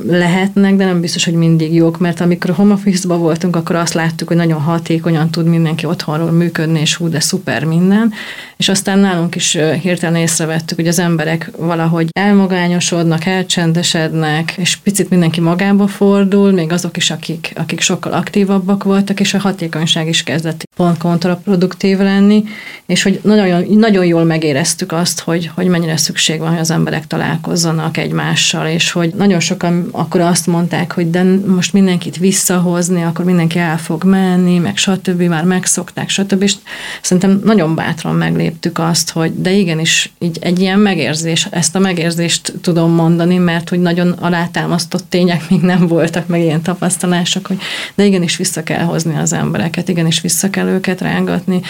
lehetnek, 0.08 0.76
de 0.76 0.86
nem 0.86 1.02
biztos, 1.02 1.26
hogy 1.26 1.34
mindig 1.34 1.74
jók, 1.74 2.00
mert 2.00 2.22
amikor 2.22 2.50
a 2.50 2.54
home 2.54 2.74
office 2.74 3.08
voltunk, 3.08 3.56
akkor 3.56 3.76
azt 3.76 3.94
láttuk, 3.94 4.28
hogy 4.28 4.38
nagyon 4.38 4.62
hatékonyan 4.62 5.30
tud 5.30 5.46
mindenki 5.46 5.86
otthonról 5.86 6.32
működni, 6.32 6.80
és 6.80 6.96
hú, 6.96 7.10
de 7.10 7.20
szuper 7.20 7.64
minden, 7.64 8.14
és 8.58 8.70
aztán 8.70 9.00
nálunk 9.00 9.36
is 9.36 9.58
hirtelen 9.82 10.16
észrevettük, 10.16 10.78
hogy 10.78 10.88
az 10.88 11.00
emberek 11.00 11.52
valahogy 11.58 12.10
elmagányosodnak, 12.12 13.26
elcsendesednek, 13.26 14.54
és 14.58 14.76
picit 14.76 15.10
mindenki 15.10 15.35
magába 15.40 15.88
fordul, 15.88 16.52
még 16.52 16.72
azok 16.72 16.98
is, 16.98 17.12
akik, 17.12 17.54
akik 17.56 17.80
sokkal 17.80 18.14
aktívabbak 18.14 18.84
voltak, 18.84 19.20
és 19.20 19.34
a 19.34 19.40
hatékonyság 19.40 20.08
is 20.08 20.24
kezdett 20.24 20.65
pont 20.76 20.98
kontraproduktív 20.98 21.98
lenni, 21.98 22.44
és 22.86 23.04
hogy 23.04 23.20
nagyon, 23.24 23.66
nagyon 23.70 24.06
jól 24.06 24.24
megéreztük 24.24 24.92
azt, 24.92 25.20
hogy, 25.20 25.52
hogy 25.56 25.68
mennyire 25.68 25.98
szükség 25.98 26.40
van, 26.40 26.50
hogy 26.50 26.60
az 26.60 26.72
emberek 26.72 27.08
találkozzanak 27.08 27.98
egymással, 27.98 28.68
és 28.68 28.92
hogy 28.92 29.14
nagyon 29.18 29.40
sokan 29.40 29.88
akkor 29.92 30.22
azt 30.22 30.48
mondták, 30.48 30.92
hogy 30.92 31.10
de 31.10 31.24
most 31.48 31.74
mindenkit 31.74 32.18
visszahozni, 32.18 33.04
akkor 33.04 33.26
mindenki 33.26 33.60
el 33.60 33.78
fog 33.78 34.04
menni, 34.04 34.58
meg 34.58 34.78
stb. 34.78 35.22
már 35.22 35.44
megszokták, 35.44 36.10
stb. 36.10 36.42
És 36.42 36.54
szerintem 37.02 37.42
nagyon 37.44 37.76
bátran 37.76 38.16
megléptük 38.16 38.80
azt, 38.80 39.12
hogy 39.12 39.42
de 39.42 39.52
igenis 39.52 40.12
így 40.20 40.38
egy 40.42 40.60
ilyen 40.60 40.80
megérzés, 40.80 41.48
ezt 41.52 41.76
a 41.76 41.80
megérzést 41.80 42.54
tudom 42.62 42.92
mondani, 42.92 43.38
mert 43.38 43.70
hogy 43.70 43.80
nagyon 43.80 44.12
alátámasztott 44.12 45.10
tények 45.10 45.50
még 45.50 45.62
nem 45.62 45.88
voltak, 45.88 46.28
meg 46.28 46.42
ilyen 46.42 46.62
tapasztalások, 46.62 47.48
hogy 47.48 47.58
de 47.96 48.06
igenis 48.06 48.38
vissza 48.38 48.64
kell 48.64 48.84
hozni 48.84 49.18
az 49.18 49.34
embereket, 49.34 49.90
igenis 49.90 50.22
vissza 50.22 50.50
kell 50.50 50.65
őket 50.68 51.02
rángatni, 51.02 51.62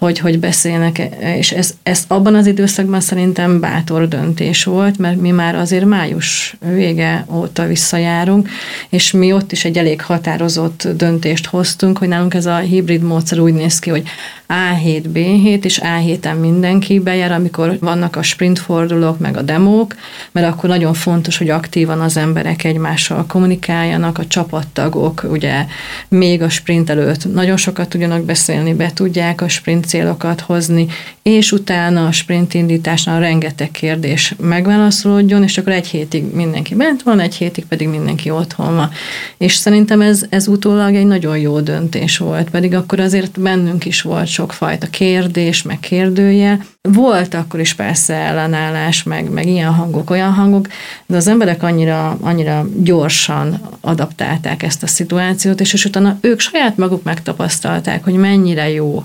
hogy, 0.00 0.18
hogy 0.18 0.38
beszélnek, 0.38 0.98
és 1.36 1.52
ez, 1.52 1.74
ez 1.82 2.04
abban 2.08 2.34
az 2.34 2.46
időszakban 2.46 3.00
szerintem 3.00 3.60
bátor 3.60 4.08
döntés 4.08 4.64
volt, 4.64 4.98
mert 4.98 5.20
mi 5.20 5.30
már 5.30 5.54
azért 5.54 5.84
május 5.84 6.56
vége 6.74 7.26
óta 7.32 7.66
visszajárunk, 7.66 8.48
és 8.88 9.12
mi 9.12 9.32
ott 9.32 9.52
is 9.52 9.64
egy 9.64 9.78
elég 9.78 10.02
határozott 10.02 10.88
döntést 10.96 11.46
hoztunk, 11.46 11.98
hogy 11.98 12.08
nálunk 12.08 12.34
ez 12.34 12.46
a 12.46 12.56
hibrid 12.56 13.02
módszer 13.02 13.38
úgy 13.38 13.52
néz 13.52 13.78
ki, 13.78 13.90
hogy 13.90 14.02
A7, 14.48 15.02
B7, 15.12 15.64
és 15.64 15.80
A7-en 15.82 16.40
mindenki 16.40 16.98
bejár, 16.98 17.32
amikor 17.32 17.76
vannak 17.80 18.16
a 18.16 18.22
sprint 18.22 18.58
fordulók, 18.58 19.18
meg 19.18 19.36
a 19.36 19.42
demók, 19.42 19.94
mert 20.32 20.46
akkor 20.46 20.68
nagyon 20.68 20.94
fontos, 20.94 21.38
hogy 21.38 21.48
aktívan 21.48 22.00
az 22.00 22.16
emberek 22.16 22.64
egymással 22.64 23.26
kommunikáljanak, 23.26 24.18
a 24.18 24.26
csapattagok, 24.26 25.26
ugye 25.30 25.66
még 26.08 26.42
a 26.42 26.48
sprint 26.48 26.90
előtt 26.90 27.32
nagyon 27.32 27.56
sokat 27.56 27.88
tudjanak 27.88 28.24
beszélni, 28.24 28.74
be 28.74 28.90
tudják 28.92 29.40
a 29.40 29.48
sprint 29.48 29.88
célokat 29.90 30.40
hozni, 30.40 30.86
és 31.22 31.52
utána 31.52 32.06
a 32.06 32.12
sprint 32.12 32.54
indításnál 32.54 33.20
rengeteg 33.20 33.70
kérdés 33.70 34.34
megválaszolódjon, 34.40 35.42
és 35.42 35.58
akkor 35.58 35.72
egy 35.72 35.86
hétig 35.86 36.34
mindenki 36.34 36.74
bent 36.74 37.02
van, 37.02 37.20
egy 37.20 37.34
hétig 37.34 37.64
pedig 37.64 37.88
mindenki 37.88 38.30
otthon 38.30 38.74
van. 38.74 38.90
És 39.38 39.54
szerintem 39.54 40.00
ez, 40.00 40.24
ez 40.28 40.48
utólag 40.48 40.94
egy 40.94 41.06
nagyon 41.06 41.38
jó 41.38 41.60
döntés 41.60 42.18
volt, 42.18 42.50
pedig 42.50 42.74
akkor 42.74 43.00
azért 43.00 43.40
bennünk 43.40 43.84
is 43.84 44.02
volt 44.02 44.26
sokfajta 44.26 44.86
kérdés, 44.86 45.62
meg 45.62 45.80
kérdője. 45.80 46.64
Volt 46.82 47.34
akkor 47.34 47.60
is 47.60 47.74
persze 47.74 48.14
ellenállás, 48.14 49.02
meg, 49.02 49.30
meg 49.30 49.46
ilyen 49.46 49.72
hangok, 49.72 50.10
olyan 50.10 50.32
hangok, 50.32 50.68
de 51.06 51.16
az 51.16 51.28
emberek 51.28 51.62
annyira, 51.62 52.18
annyira 52.20 52.66
gyorsan 52.76 53.60
adaptálták 53.80 54.62
ezt 54.62 54.82
a 54.82 54.86
szituációt, 54.86 55.60
és, 55.60 55.72
és 55.72 55.84
utána 55.84 56.18
ők 56.20 56.40
saját 56.40 56.76
maguk 56.76 57.02
megtapasztalták, 57.02 58.04
hogy 58.04 58.14
mennyire 58.14 58.70
jó 58.70 59.04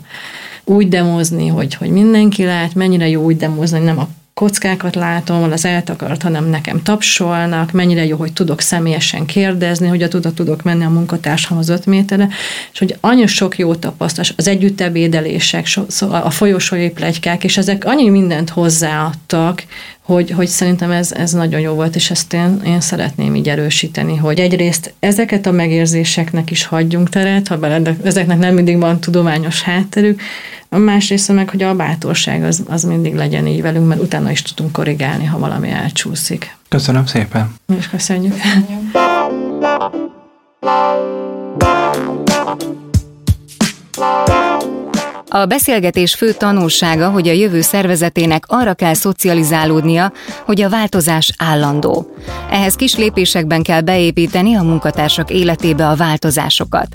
úgy 0.66 0.88
demozni, 0.88 1.48
hogy, 1.48 1.74
hogy 1.74 1.90
mindenki 1.90 2.44
lát, 2.44 2.74
mennyire 2.74 3.08
jó 3.08 3.24
úgy 3.24 3.38
demozni, 3.38 3.78
hogy 3.78 3.86
nem 3.86 4.00
a 4.00 4.08
kockákat 4.36 4.96
látom, 4.96 5.52
az 5.52 5.66
eltakart, 5.66 6.22
hanem 6.22 6.46
nekem 6.46 6.84
tapsolnak, 6.84 7.72
mennyire 7.72 8.06
jó, 8.06 8.18
hogy 8.18 8.34
tudok 8.34 8.62
személyesen 8.62 9.26
kérdezni, 9.26 9.88
hogy 9.88 10.04
a 10.04 10.08
tudat 10.08 10.36
tudok 10.36 10.64
menni 10.64 10.84
a 10.84 10.90
munkatársamhoz 10.90 11.70
öt 11.70 11.86
méterre, 11.86 12.28
és 12.72 12.80
hogy 12.80 12.98
annyi 13.02 13.26
sok 13.26 13.58
jó 13.58 13.76
tapasztalás, 13.76 14.34
az 14.38 14.48
együtt 14.48 14.82
ebédelések, 14.82 15.68
a 16.10 16.30
folyosói 16.30 16.90
plegykák, 16.90 17.44
és 17.44 17.58
ezek 17.58 17.86
annyi 17.86 18.10
mindent 18.10 18.50
hozzáadtak, 18.50 19.64
hogy, 20.06 20.32
hogy 20.32 20.48
szerintem 20.48 20.92
ez, 20.92 21.12
ez 21.12 21.32
nagyon 21.32 21.60
jó 21.60 21.74
volt, 21.74 21.96
és 21.96 22.12
ezt 22.12 22.34
én, 22.34 22.62
én 22.66 22.82
szeretném 22.82 23.36
így 23.36 23.50
erősíteni, 23.50 24.16
hogy 24.16 24.40
egyrészt 24.40 24.94
ezeket 25.00 25.46
a 25.46 25.52
megérzéseknek 25.52 26.52
is 26.52 26.66
hagyjunk 26.66 27.10
teret, 27.10 27.48
ha 27.48 27.58
bele, 27.58 27.80
de 27.80 27.98
ezeknek 28.04 28.38
nem 28.38 28.54
mindig 28.54 28.80
van 28.80 29.00
tudományos 29.00 29.62
hátterük, 29.62 30.22
a 30.70 30.78
másrészt 30.78 31.32
meg, 31.32 31.50
hogy 31.50 31.64
a 31.64 31.76
bátorság 31.76 32.44
az, 32.44 32.64
az 32.68 32.84
mindig 32.84 33.16
legyen 33.16 33.48
így 33.48 33.62
velünk, 33.62 33.88
mert 33.88 34.02
utána 34.02 34.32
is 34.32 34.42
tudunk 34.42 34.72
korrigálni, 34.72 35.26
ha 35.26 35.40
valami 35.40 35.70
elcsúszik. 35.70 36.56
Köszönöm 36.70 37.06
szépen. 37.06 37.56
Mi 37.66 37.76
is 37.76 37.90
köszönjük. 37.90 38.34
köszönjük. 38.34 38.94
A 45.30 45.46
beszélgetés 45.46 46.14
fő 46.14 46.32
tanulsága, 46.32 47.10
hogy 47.10 47.28
a 47.28 47.32
jövő 47.32 47.62
szervezetének 47.62 48.44
arra 48.48 48.74
kell 48.74 48.94
szocializálódnia, 48.94 50.12
hogy 50.46 50.62
a 50.62 50.70
változás 50.70 51.32
állandó. 51.38 52.16
Ehhez 52.50 52.76
kis 52.76 52.96
lépésekben 52.96 53.64
kell 53.64 53.82
beépíteni 53.82 54.56
a 54.56 54.64
munkatársak 54.64 55.30
életébe 55.32 55.88
a 55.88 55.96
változásokat. 55.96 56.88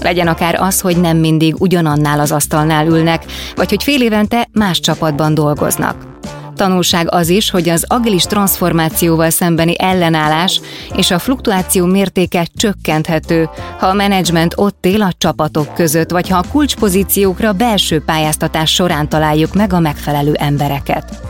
Legyen 0.00 0.26
akár 0.26 0.54
az, 0.60 0.80
hogy 0.80 1.00
nem 1.00 1.16
mindig 1.16 1.60
ugyanannál 1.60 2.20
az 2.20 2.32
asztalnál 2.32 2.86
ülnek, 2.86 3.24
vagy 3.56 3.68
hogy 3.68 3.82
fél 3.82 4.02
évente 4.02 4.48
más 4.52 4.80
csapatban 4.80 5.34
dolgoznak. 5.34 6.17
Tanulság 6.58 7.06
az 7.10 7.28
is, 7.28 7.50
hogy 7.50 7.68
az 7.68 7.84
agilis 7.88 8.22
transformációval 8.22 9.30
szembeni 9.30 9.74
ellenállás 9.78 10.60
és 10.96 11.10
a 11.10 11.18
fluktuáció 11.18 11.86
mértéke 11.86 12.46
csökkenthető, 12.56 13.48
ha 13.78 13.86
a 13.86 13.92
menedzsment 13.92 14.54
ott 14.56 14.86
él 14.86 15.02
a 15.02 15.12
csapatok 15.18 15.74
között, 15.74 16.10
vagy 16.10 16.28
ha 16.28 16.38
a 16.38 16.44
kulcspozíciókra 16.52 17.52
belső 17.52 18.00
pályáztatás 18.00 18.74
során 18.74 19.08
találjuk 19.08 19.54
meg 19.54 19.72
a 19.72 19.80
megfelelő 19.80 20.32
embereket. 20.34 21.20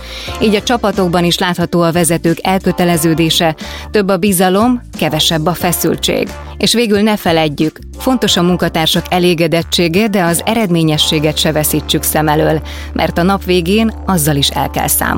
Így 0.41 0.55
a 0.55 0.63
csapatokban 0.63 1.25
is 1.25 1.39
látható 1.39 1.81
a 1.81 1.93
vezetők 1.93 2.39
elköteleződése, 2.43 3.57
több 3.91 4.09
a 4.09 4.17
bizalom, 4.17 4.83
kevesebb 4.99 5.47
a 5.47 5.55
feszültség, 5.55 6.29
És 6.59 6.73
végül 6.73 7.01
ne 7.01 7.17
feledjük, 7.17 7.79
fontos 7.99 8.37
a 8.37 8.43
munkatársak 8.43 9.05
elégedettsége, 9.11 10.09
de 10.09 10.23
az 10.23 10.43
eredményességet 10.45 11.39
se 11.39 11.53
veszítsük 11.53 12.03
szem 12.03 12.29
elől, 12.29 12.61
mert 12.93 13.19
a 13.19 13.23
nap 13.23 13.45
végén 13.45 13.93
azzal 14.07 14.37
is 14.37 14.49
el 14.49 14.71
kell 14.71 14.87
számolni. 14.87 15.18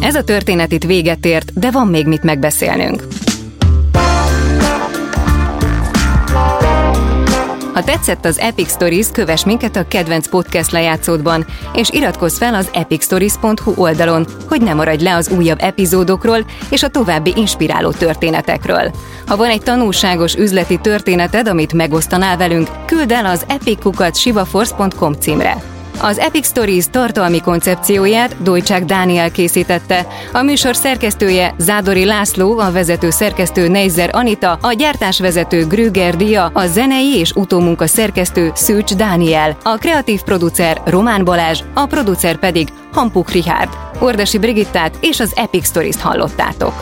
Ez 0.00 0.14
a 0.14 0.24
történet 0.24 0.72
itt 0.72 0.84
véget 0.84 1.26
ért, 1.26 1.58
de 1.58 1.70
van 1.70 1.86
még 1.86 2.06
mit 2.06 2.22
megbeszélnünk. 2.22 3.06
Ha 7.72 7.82
tetszett 7.84 8.24
az 8.24 8.38
Epic 8.38 8.70
Stories, 8.70 9.06
kövess 9.12 9.44
minket 9.44 9.76
a 9.76 9.88
kedvenc 9.88 10.28
podcast 10.28 10.70
lejátszódban, 10.70 11.46
és 11.74 11.90
iratkozz 11.90 12.38
fel 12.38 12.54
az 12.54 12.68
epicstories.hu 12.72 13.72
oldalon, 13.76 14.26
hogy 14.48 14.62
ne 14.62 14.74
maradj 14.74 15.04
le 15.04 15.14
az 15.14 15.28
újabb 15.28 15.58
epizódokról 15.60 16.44
és 16.70 16.82
a 16.82 16.88
további 16.88 17.32
inspiráló 17.36 17.90
történetekről. 17.90 18.90
Ha 19.26 19.36
van 19.36 19.48
egy 19.48 19.62
tanulságos 19.62 20.34
üzleti 20.34 20.78
történeted, 20.78 21.48
amit 21.48 21.72
megosztanál 21.72 22.36
velünk, 22.36 22.68
küld 22.86 23.12
el 23.12 23.26
az 23.26 23.44
epickukat.sivaforce.com 23.48 25.12
címre. 25.12 25.81
Az 26.00 26.18
Epic 26.18 26.46
Stories 26.46 26.84
tartalmi 26.90 27.40
koncepcióját 27.40 28.42
Dojcsák 28.42 28.84
Dániel 28.84 29.30
készítette, 29.30 30.06
a 30.32 30.42
műsor 30.42 30.76
szerkesztője 30.76 31.54
Zádori 31.58 32.04
László, 32.04 32.58
a 32.58 32.72
vezető 32.72 33.10
szerkesztő 33.10 33.68
Neizer 33.68 34.10
Anita, 34.12 34.58
a 34.62 34.72
gyártásvezető 34.72 35.66
Grüger 35.66 36.16
Dia, 36.16 36.50
a 36.54 36.66
zenei 36.66 37.16
és 37.18 37.32
utómunka 37.32 37.86
szerkesztő 37.86 38.52
Szűcs 38.54 38.94
Dániel, 38.94 39.56
a 39.62 39.76
kreatív 39.76 40.22
producer 40.22 40.80
Román 40.84 41.24
Balázs, 41.24 41.60
a 41.74 41.86
producer 41.86 42.38
pedig 42.38 42.68
Hampuk 42.92 43.30
Richard. 43.30 43.68
Ordasi 43.98 44.38
Brigittát 44.38 44.96
és 45.00 45.20
az 45.20 45.32
Epic 45.34 45.66
Stories-t 45.66 46.00
hallottátok. 46.00 46.74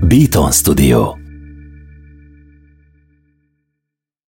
Beaton 0.00 0.52
Studio 0.52 1.23